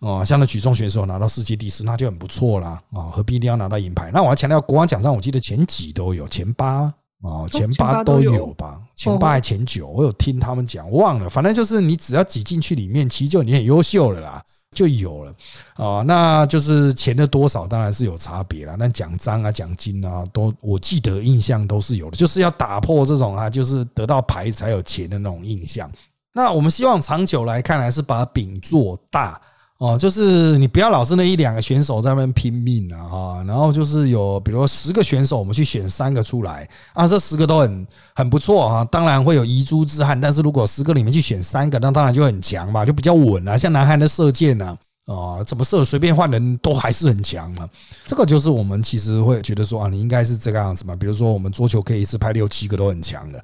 [0.00, 0.24] 啊。
[0.24, 4.10] 像那举重选手拿到世界第四，那就很不错啦啊，何必一定要拿到银牌？
[4.12, 6.92] 那我要强调，国王奖上我记得前几都有，前八。
[7.22, 14.40] 哦，前八都有吧，前八还前九，我有听他们讲，忘了，反正就是你只要挤进去里面，其实就你很优秀了啦，
[14.72, 15.34] 就有了
[15.74, 16.00] 啊。
[16.02, 25.90] 那就是钱的多少当然是有差别了，那奖章啊、奖金啊，都我记得印象都是有的，就是要打破这种啊，就是得到牌才有钱的那种印象。
[26.32, 29.40] 那我们希望长久来看，还是把饼做大。
[29.78, 43.56] 哦，就是你不要老是那一两个选手在那边拼命啊，哈，然后就是有，比如说十个选手，我们去选三个出来啊，这十个都很很不错啊，当然会有遗珠之憾，但是如果十个里面去选三个，那当然就很强嘛，就比较稳啊。
[43.56, 44.76] 像南韩的射箭呢，
[45.06, 47.68] 啊，怎么射随便换人都还是很强嘛。
[48.04, 50.96] 这个就是我们其实会觉得说啊，你应该是这个样子嘛。
[50.96, 53.40] 比如说我们桌球可以一次拍六七个都很强的。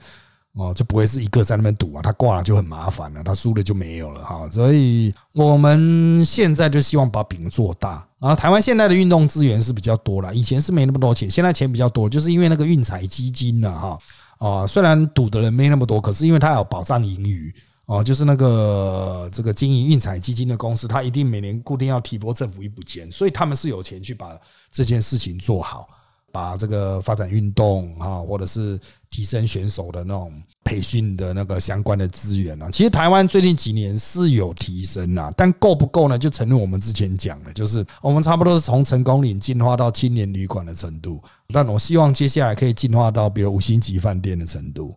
[0.57, 4.49] 哦，就不会是一个在那边赌啊，他挂了就很麻烦了，他输了就没有了哈。
[4.53, 8.37] 所以我们现在就希望把饼做大啊。
[8.37, 13.99] 台湾现在的运动资源是比较多了，以前是没那么多钱，现在钱比较多，就是因为那个运彩基金呢哈
[14.39, 17.53] 啊，虽然赌的人没那么多，可是因为他有保障盈余
[17.87, 24.39] 哦，就是那个这个经营运彩基金的公司，他一定每年固定要提拨政府一笔钱，所以他们是有钱去把
[24.71, 25.89] 这件事情做好。
[26.33, 28.77] 把这个发展运动啊，或者是
[29.15, 30.33] 提升选手的那种
[30.65, 36.19] 培训的那个相关的资源啊，其实台湾最近几年是有提升啊，但够不够呢？
[36.19, 44.97] 就承认我们之前讲的，就是我们差不多是从成功岭进化到青年旅馆的程度，但我希望接下来可以进化到比如五星级饭店的程度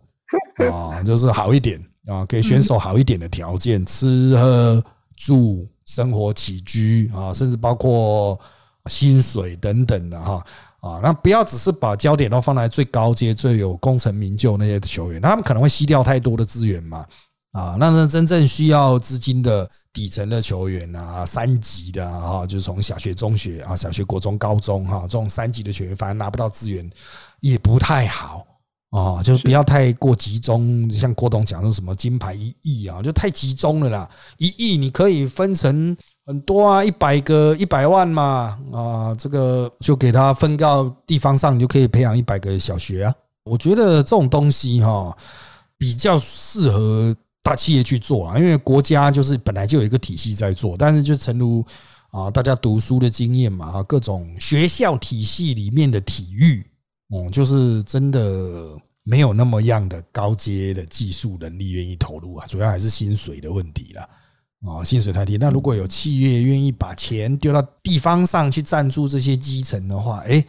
[0.71, 4.83] 啊， 就是好一点啊，给选手好一点的条件，吃喝
[5.15, 8.39] 住、生活起居啊，甚至包括
[8.87, 10.43] 薪水等等的哈。
[10.79, 17.03] 啊，那不要只是把焦点都放在最高阶、最有功成名就那些球员，他们可能会吸掉太多的资源嘛。
[17.53, 26.87] 啊，那那真正需要资金的底层的球员啊，三级的啊，就是从小学、中学啊、小学、国中、高中哈，这种三级的球员，反而拿不到资源，
[27.39, 28.45] 也不太好
[28.91, 29.23] 啊。
[29.23, 34.07] 就是不要太过集中，像郭董讲的什么金牌一亿啊，就太集中了啦。
[34.37, 35.97] 一亿你可以分成。
[36.27, 43.15] 很多啊，一百个一百万嘛，啊，这个就给他分到地方上，你就可以培养一百个小学啊。
[43.45, 45.17] 我觉得这种东西哈，
[45.77, 51.65] 比较适合大企业去做啊，因为国家就是本来就有一个体系在做，但是就诚如
[52.11, 56.61] 啊，大家读书的经验嘛，啊，各种学校体系里面的体育，
[57.07, 64.09] 哦，就是真的没有那么样的高阶的技术能力愿意投入啊，主要还是薪水的问题了。
[64.65, 65.37] 哦，薪水太低。
[65.37, 70.43] 那如果有企业愿意把钱丢到地方上去赞助这些基层的话，哎，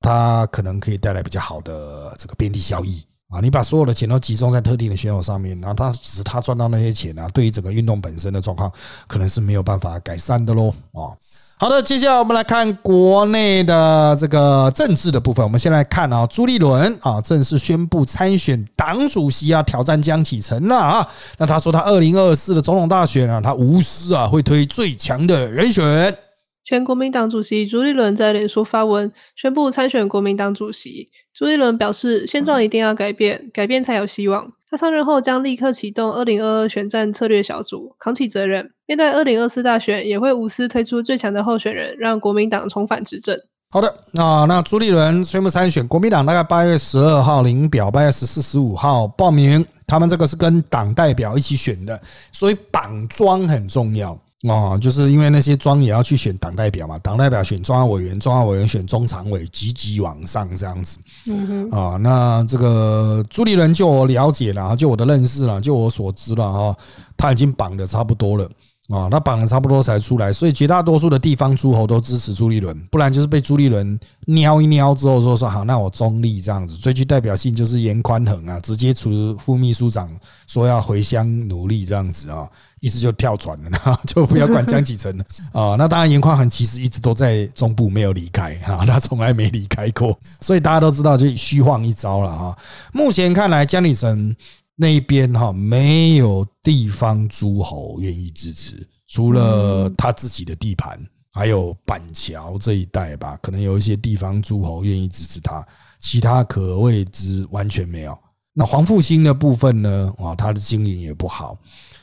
[0.00, 3.40] 它可能可以带来比较好的这个便利效益啊。
[3.40, 8.70] 你把所有的钱都集中在特定的选手上面，然后他只是他赚到那些钱啊，对于整个运动本身的状况，
[9.06, 11.16] 可能是没有办法改善的喽哦。
[11.58, 15.42] 好的，接下来我们来看国内的这个政治的部分。
[15.42, 21.08] 我们先来看啊，朱立伦啊正式宣布参选党主席啊，挑战江启臣了啊。
[21.38, 26.14] 那他说他二零二四的总统大选啊，他无私啊会推最强的人选。
[26.62, 31.08] 前国民党主席朱立伦在脸书发文宣布参选国民党主席。
[31.32, 34.52] 朱立伦表示，现状一定要改变，改变才有希望。
[34.68, 38.72] 他上任后将立刻启动二零二二选战策略小组，扛起责任。
[38.86, 43.36] 面对二零二四大选，也会无私推出最强的候选人，让国民党重返执政。
[43.70, 49.64] 好的，那那朱立伦宣布参选国民党，大概八月十二号领表，八月十四、十五号报名。
[49.88, 52.00] 他们这个是跟党代表一起选的，
[52.32, 54.18] 所以绑桩很重要。
[54.48, 60.98] 哦，就是因为那些庄也要去选党代表嘛，党代表选中央委员，中央委员选中常委，积极往上这样子。
[61.28, 66.76] 嗯哼，啊，那这个朱立伦就我了解了，就我的认识了，就我所知了哈，
[67.16, 68.48] 他已经绑的差不多了
[68.88, 80.08] 啊，他绑了差不多才出来，所以绝大多数的地方诸侯都支持朱立伦，不然就是被朱立伦瞄一瞄之后说说好，那我中立这样子，最具代表性就是严宽恒啊，直接除副秘书长
[80.46, 82.48] 说要回乡努力这样子啊，
[82.80, 85.74] 意思就跳船了， 就不要管江启臣了啊。
[85.76, 92.56] 那当然严宽恒其实一直都在中部没有离开哈，他从来没离开过，所以大家都知道就虚晃一招了哈。
[92.92, 94.36] 目前看来江启臣。
[94.78, 101.00] 那一边哈没有地方诸侯愿意支持，除了他自己的地盘，
[101.32, 105.66] 还有板桥这一带吧，可能有一些地方诸侯愿意支持他，
[105.98, 108.16] 其他可谓之完全没有。
[108.52, 110.12] 那黄复兴的部分呢？
[110.18, 111.58] 啊，他的经营也不好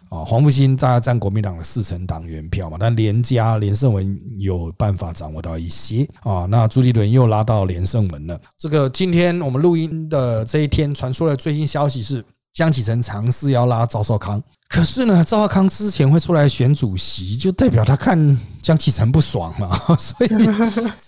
[0.10, 0.26] 啊。
[0.26, 6.46] 黄复兴在占国民党的四成党员票嘛，但连家连胜文有办法掌握到一些啊。
[6.46, 8.42] 那朱立伦又拉到连胜文了。
[8.58, 12.26] 这个今天我们录音的这一天传出来最新消息是。
[12.54, 20.30] 江启臣尝试要拉赵少康，可是呢，赵少康之前会出来选主席，就代表他看江启臣不爽嘛， 所以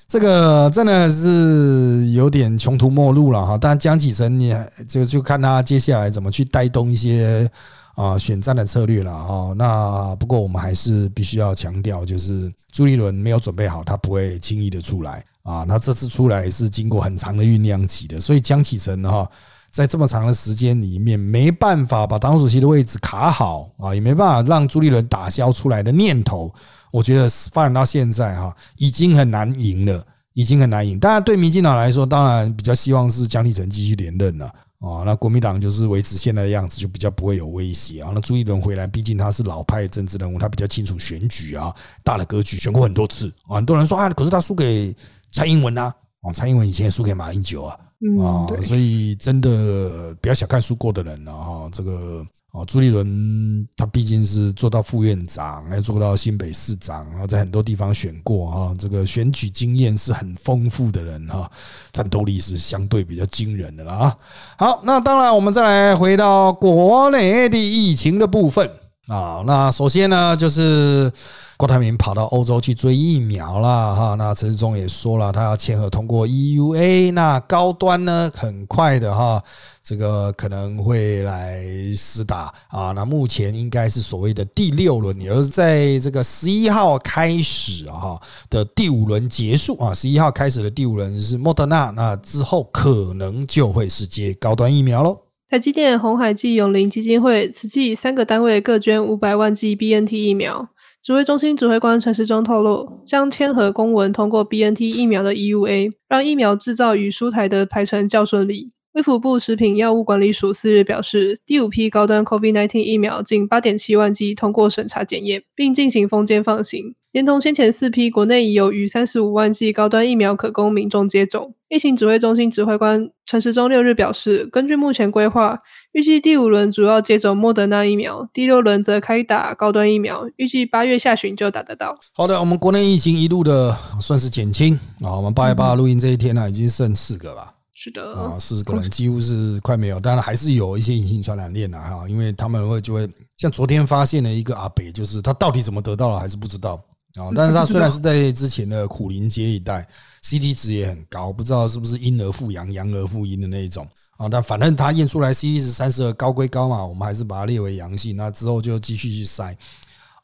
[0.07, 3.55] 这个真的是有点穷途末路了哈。
[3.61, 4.55] 但江启臣，你
[4.87, 7.47] 就就看他接下来怎么去带动一些
[7.93, 9.53] 啊选战的策略了哈。
[9.55, 15.63] 那不过我们还是必须要强调，就是朱立伦没有准备好，他不会轻易的出来啊。
[15.67, 19.29] 那这次出来是经过很长的酝酿期的，所以江启臣哈。
[19.75, 26.49] 在这么长的时间里面，没办法把党主席的位置卡好啊，也没办法让朱立伦打消出来的念头。
[26.93, 30.01] 我觉得发展到现在哈，已经很难赢了，
[30.31, 30.97] 已经很难赢。
[30.97, 34.45] 当然，对民进党来说，当然比较希望是江立成继续连任了
[34.79, 35.03] 啊。
[35.05, 38.13] 那国民党就是维持现在的样子，就比较不会有威胁啊。
[38.15, 43.57] 那朱立伦回来，毕竟他是老派政治人物，他比较清楚选举啊，大的格局，选过很多次啊。
[43.57, 44.95] 很多人说啊，可是他输给
[45.33, 47.77] 蔡英文啊，哦，蔡英文以前也输给马英九啊。
[48.21, 51.69] 啊，所以真的不要小看输过的人了哈。
[51.71, 58.75] 这个啊，朱立伦他毕竟是做到副院长，还做到新北市长，然后在很多地方选过哈。
[58.77, 61.49] 这个选举经验是很丰富的人哈，
[61.91, 64.17] 战斗力是相对比较惊人的了啊。
[64.57, 68.69] 好，那当然我们再来回到国内的疫情的部分
[69.07, 69.43] 啊。
[69.45, 71.11] 那首先呢，就是。
[71.57, 79.41] 郭台铭跑到欧洲去追疫苗了哈，那陈世忠也说了，他要签合通过 EUA，那高端呢，很快的哈，
[79.81, 81.63] 这个可能会来
[81.95, 95.17] 施打啊，那目前应该是所谓的第六轮，也就是在这个十一号开始哈的第五轮结束啊，十一号开始的第五轮是莫德纳，那之后可能就会是接高端疫苗喽。
[95.47, 100.67] 台积电、红海暨永林基金会此季三个单位各捐五百万剂 BNT 疫苗。
[101.05, 108.73] 指挥中心指挥官陈时中透露，将签合公文通过 BNT 疫苗的 EUA，让疫苗制造与输台的排程较顺利。
[108.93, 116.95] 卫福部食品药物管理署四日表示，第五批高端 COVID-19 疫苗近八点七万剂通过审查检验，并进行封间放行。
[117.15, 121.55] 连同先前四批，国内已有逾三十五万剂高端疫苗可供民众接种。
[121.69, 125.57] 疫情指挥中心指挥官陈时中六日表示，根据目前规划，
[125.93, 131.97] 预计第五轮主要接种莫德纳疫苗，第六轮则开打高端疫苗，预计八月下旬就打得到。
[132.13, 137.53] 好的，我们国内疫情一路的算是减轻啊，我们八月八号录音这一天呢，已经剩四个吧。
[137.73, 146.77] 是的，啊，四个人几乎是快没有，当然还是有一些隐性传染链的哈，因为他们会就会像昨天发现了一个阿北，就是他到底怎么得到了还是不知道。
[147.15, 149.87] 啊，但是他 虽然是在之前的苦林街一带
[150.23, 153.87] ，CT 值也很高，不知道是不是阴而复阳、阳而复阴的那一种
[154.17, 154.27] 啊。
[154.29, 158.15] 但反正他验出来 CT 值三十二，高归高嘛，我们还是把它列为阳性。
[158.17, 159.55] 那之后就继续去筛，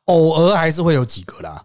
[0.06, 1.64] 偶尔还是会有几个啦，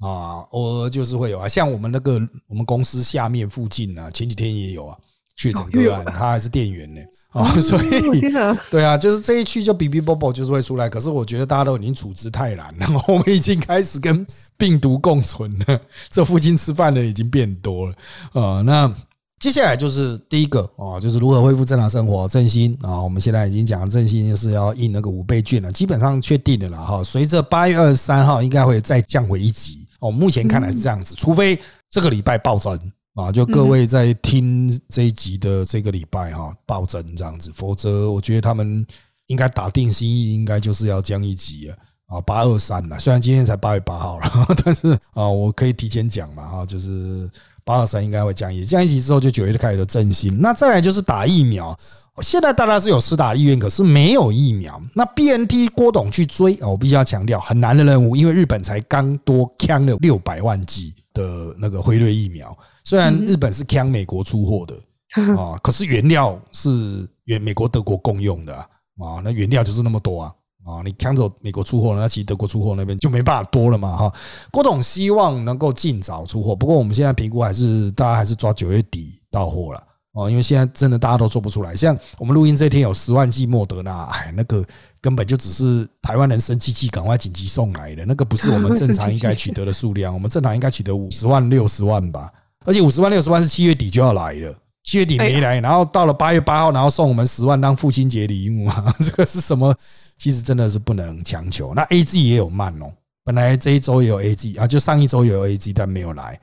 [0.00, 1.48] 啊，偶尔就是会有啊。
[1.48, 4.96] 像我们那个我们公司下面附近啊，前几天也有啊
[5.36, 7.00] 确诊个案，他还是店员呢。
[7.30, 8.20] 啊， 所以
[8.70, 10.88] 对啊，就是这一区就比比啵啵就是会出来。
[10.88, 14.26] 可是我觉得大家都已经处之泰然了，我们已经开始跟。
[14.56, 15.80] 病毒共存的，
[16.10, 17.94] 这附近吃饭的已经变多了
[18.32, 18.62] 啊。
[18.62, 18.92] 那
[19.38, 23.00] 接下来就是第一个啊，就是如何恢复正常生活，振兴啊。
[23.02, 27.04] 我们现在已经讲振兴是要印那个五倍券了，基本上确定的了哈。
[27.04, 30.10] 随着八月二十三号应该会再降回一级哦。
[30.10, 31.58] 目前看来是这样子，除非
[31.90, 32.80] 这个礼拜暴增
[33.14, 38.84] 啊，就各位在听这一集的这个礼拜哈暴增这样子，否则我觉得他们
[39.26, 41.76] 应该打定心意，应该就是要降一级啊。
[42.06, 44.30] 啊，八二三了，虽然今天才八月八号了，
[44.64, 47.28] 但是啊，我可以提前讲嘛，哈，就是
[47.64, 50.40] 八二三应该会降一降一级之后，就九月就开始振兴。
[50.40, 51.76] 那再来就是打疫苗，
[52.22, 54.80] 现在大家是有施打意愿，可是没有疫苗。
[54.94, 64.76] 那 BNT 郭董去追啊，我必须要强调，很难的任务，因为日本才刚多抢了六百万剂的那个辉瑞疫苗，虽然日本是抢美国出货的
[65.36, 70.32] 啊，可是原料是原美国德国共用的啊，那原料就是那么多啊。
[70.66, 74.12] 啊，你抢走美国出货，那其实德国出货那边就没办法多了嘛哈。
[74.50, 81.76] 郭董希望能够尽早出货，不过我们现在评估还是大家还是抓九月底到货了哦，因为现在真的大家都做不出来。
[81.76, 84.64] 像我们录音这天有十万剂莫德纳，哎，那个
[85.00, 92.32] 根本就只是台湾人生气气，赶快紧急送来的，那个不是我们正常应该取得的数量，我们正常应该取得五十万六十万吧，
[92.64, 94.54] 而且五十万六十万是七月底就要来了。
[94.82, 98.94] 七月底没来，然后到了八月八号，然后送我们十万当父亲节礼物啊！
[99.04, 99.74] 这个是什么？
[100.18, 101.74] 其实真的是不能强求。
[101.74, 102.92] 那 A G 也有慢哦，
[103.24, 106.40] 本来这一周也有 A G 啊，就上一周也有 A G，但没有来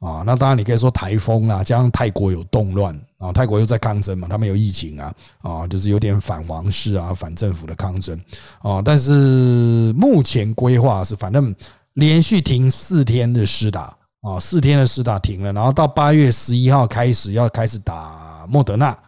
[0.00, 0.22] 啊。
[0.26, 8.18] 那当然你可以说台风啊，加上泰国有动乱啊，泰国又在抗争嘛，他们有疫情啊啊，就是有点反王室啊、反政府的抗争
[8.60, 8.82] 啊。
[8.82, 11.54] 但是目前规划是，反正
[11.94, 13.96] 连续停四天的施打。
[14.26, 18.98] 啊，四天的施打停了，然后到八月十一号开始要开始打莫德纳，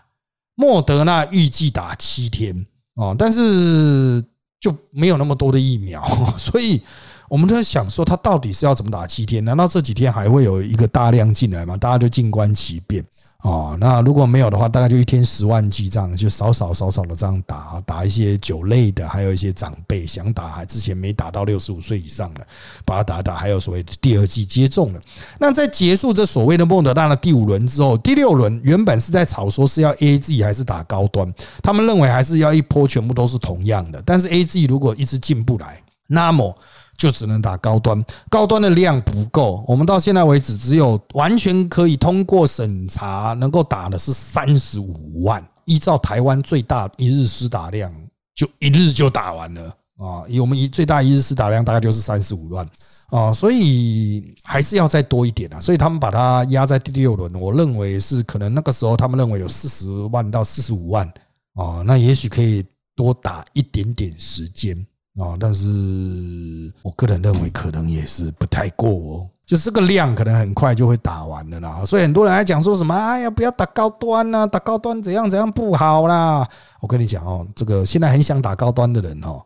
[0.57, 2.67] 莫德纳预计打七天
[2.97, 4.23] 哦，但是
[4.59, 6.03] 就没有那么多的疫苗，
[6.37, 6.83] 所以
[7.29, 9.45] 我们都在想说，他到底是要怎么打七天？
[9.45, 11.77] 难道这几天还会有一个大量进来吗？
[11.77, 13.05] 大家就静观其变。
[13.47, 22.45] 哦，那如果没有的话，大概就一天十万剂这样，就少少少少的这样打，打一些酒类的，还有一些长辈想打，还之前没打到六十五岁以上的，
[22.85, 25.01] 把它打打，还有所谓第二剂接种的。
[25.39, 31.33] 那在结束这所谓的莫德纳的第五轮之后，第六轮原本是在吵说是要 A G 还是打高端，
[31.63, 36.53] 他们认为还是要一波全部都是同样的，但是 A G 如果一直进不来，那么。
[36.97, 39.65] 就只能打高端，高端的量不够。
[39.67, 45.47] 我们到现在为止，只有完全可以通过审查能够打的是三十五万。
[45.67, 47.93] 依照台湾最大一日施打量，
[48.37, 49.63] 就一日就打完了
[49.99, 50.23] 啊！
[50.29, 52.65] 以我们一最大一日施打量大概就是三十五万
[53.09, 55.59] 啊，所以还是要再多一点啊。
[55.59, 61.05] 所以他们把它压在第六轮，我认为是可能那个时候他们认为有四十万到四十五万
[61.55, 64.87] 啊，那也许可以多打一点点时间。
[65.19, 65.67] 啊，但是
[66.83, 76.47] 我个人认为可能也是不太过哦，就这个量可能很快就会打完了啦，所以很多人还讲说什么，哎呀，不要打高端呐，打高端怎样怎样不好啦。
[76.81, 79.43] 我跟你讲哦，这个现在很想打高端的人哦，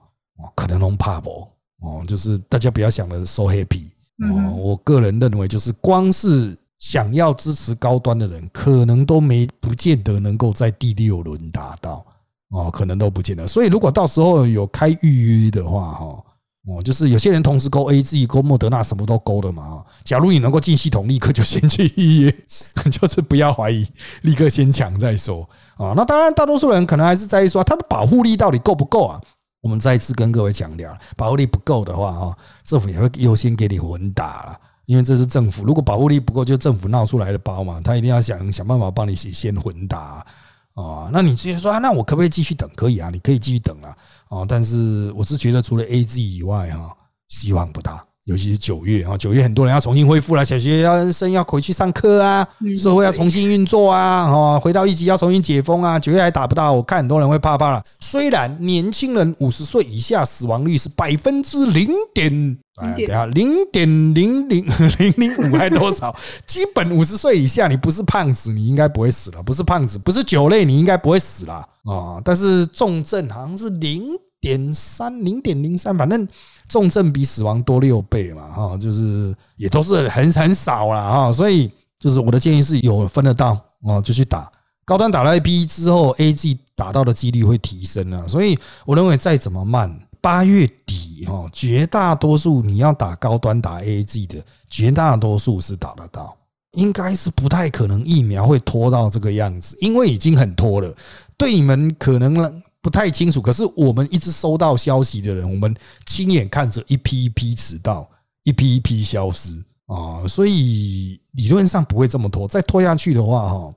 [0.57, 1.47] 可能弄怕不
[1.83, 3.85] 哦，就是大家不要想的 so happy
[4.19, 4.53] 哦。
[4.57, 12.05] 我个人认为，就是光是想要支持高端的人，可能都没不见得能够在第六轮达到。
[12.51, 13.47] 哦，可能都不见得。
[13.47, 16.25] 所以如果到时候有开预约的话，哈，
[16.67, 19.85] 哦，就是有些人同时勾 A G 勾莫德纳什么都勾的嘛。
[20.05, 22.37] 假如你能够进系统，立刻就先去预约，
[22.91, 23.87] 就是不要怀疑，
[24.23, 25.95] 立刻先抢再说啊。
[25.97, 29.21] 那当然，大多数人可能还是在意说它的保护力到底够不够啊。
[29.63, 35.65] 我们再一次跟各位强调，保护力不够的话，哈，政府也会优先给你混打了，因为这是政府。
[35.65, 40.27] 如果保护力不够，就政府闹出来的包嘛，他一定要想想办法帮你先混打。
[40.75, 42.71] 哦那你直接说啊，那我可不可以继续等？
[42.77, 43.97] 可以啊，你可以继续等啊。
[44.29, 46.97] 哦，但是我是觉得除了 A Z 以外哈，
[47.29, 48.05] 希望不大。
[48.31, 52.47] 尤其是九月啊，九月很多人要重新恢复了，小学要生要回去上课啊，
[52.81, 57.85] 社会要重新运作啊，哦，回到一级要重新解封啊，九月还打不到，我看很多人会怕怕了。
[57.99, 64.65] 虽然年轻人五十岁以下死亡率是百分之零点，哎，等下零点零零
[65.01, 66.15] 零零五还多少？
[66.47, 71.55] 基本五十岁以下，你不是胖子，你应该不会死了；不是胖子，不是酒类，你应该不会死了
[71.85, 72.23] 啊。
[72.25, 74.05] 但是重症好像是零
[74.41, 76.27] 点三，零点零三，反正。
[76.69, 81.69] 重症比死亡多六倍嘛，哈，就是也都是很很少了哈，所以
[81.99, 84.49] 就是我的建议是有分得到哦，就去打
[84.85, 96.37] 高端打了 A B 之后，A G 打到的几率会提升啊，所以我认为再怎么慢，八月底哈，绝大多数你要打高端打 A G 的，绝大多数是打得到，
[96.75, 100.95] 应该是不太可能疫苗会拖到这个样子，因为已经很拖了，
[101.37, 102.63] 对你们可能。
[102.83, 105.75] 不太清楚，可是我们一直收到消息的人，我们
[106.07, 108.09] 亲眼看着一批一批迟到，
[108.45, 112.49] 一批一批消失啊，所以理论上不会这么拖。
[112.49, 113.75] 再拖下去的话，哈，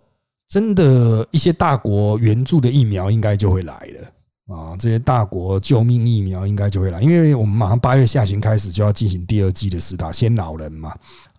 [0.47, 4.12] 真的，一些大国援助的疫苗应该就会来了。
[4.49, 10.89] 啊，这些大国救命疫苗应该就会来，因为我们马上八月下旬开始就要进行第二季的试打，先老人嘛，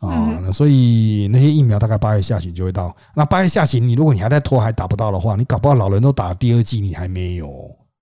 [0.00, 2.96] 啊，那所以那些疫苗大概八月下旬就会到。
[3.14, 7.46] 那八月下旬，你如果你还在拖还打不到的话，你搞不好老人都打了第二季，你还没有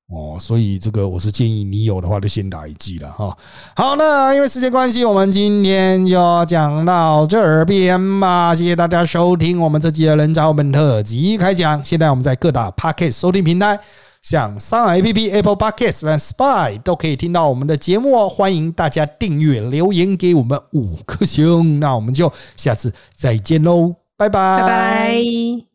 [0.06, 0.38] 哦。
[0.38, 3.36] 所以这个我是建议你有的话就先打一剂了哈。
[3.74, 8.54] 好，那因为时间关系，我们今天就讲到这边吧。
[8.54, 11.82] 谢谢大家收听我们这集的人造本特辑开讲。
[11.82, 13.80] 现在我们在各大 Pocket 收听平台。
[14.22, 25.71] 像三 A P P、Apple Podcast 和 Spy 都可以听到我们的节目哦，欢迎大家订阅、留言给我们五颗星，那我们就下次再见喽，拜拜，拜拜。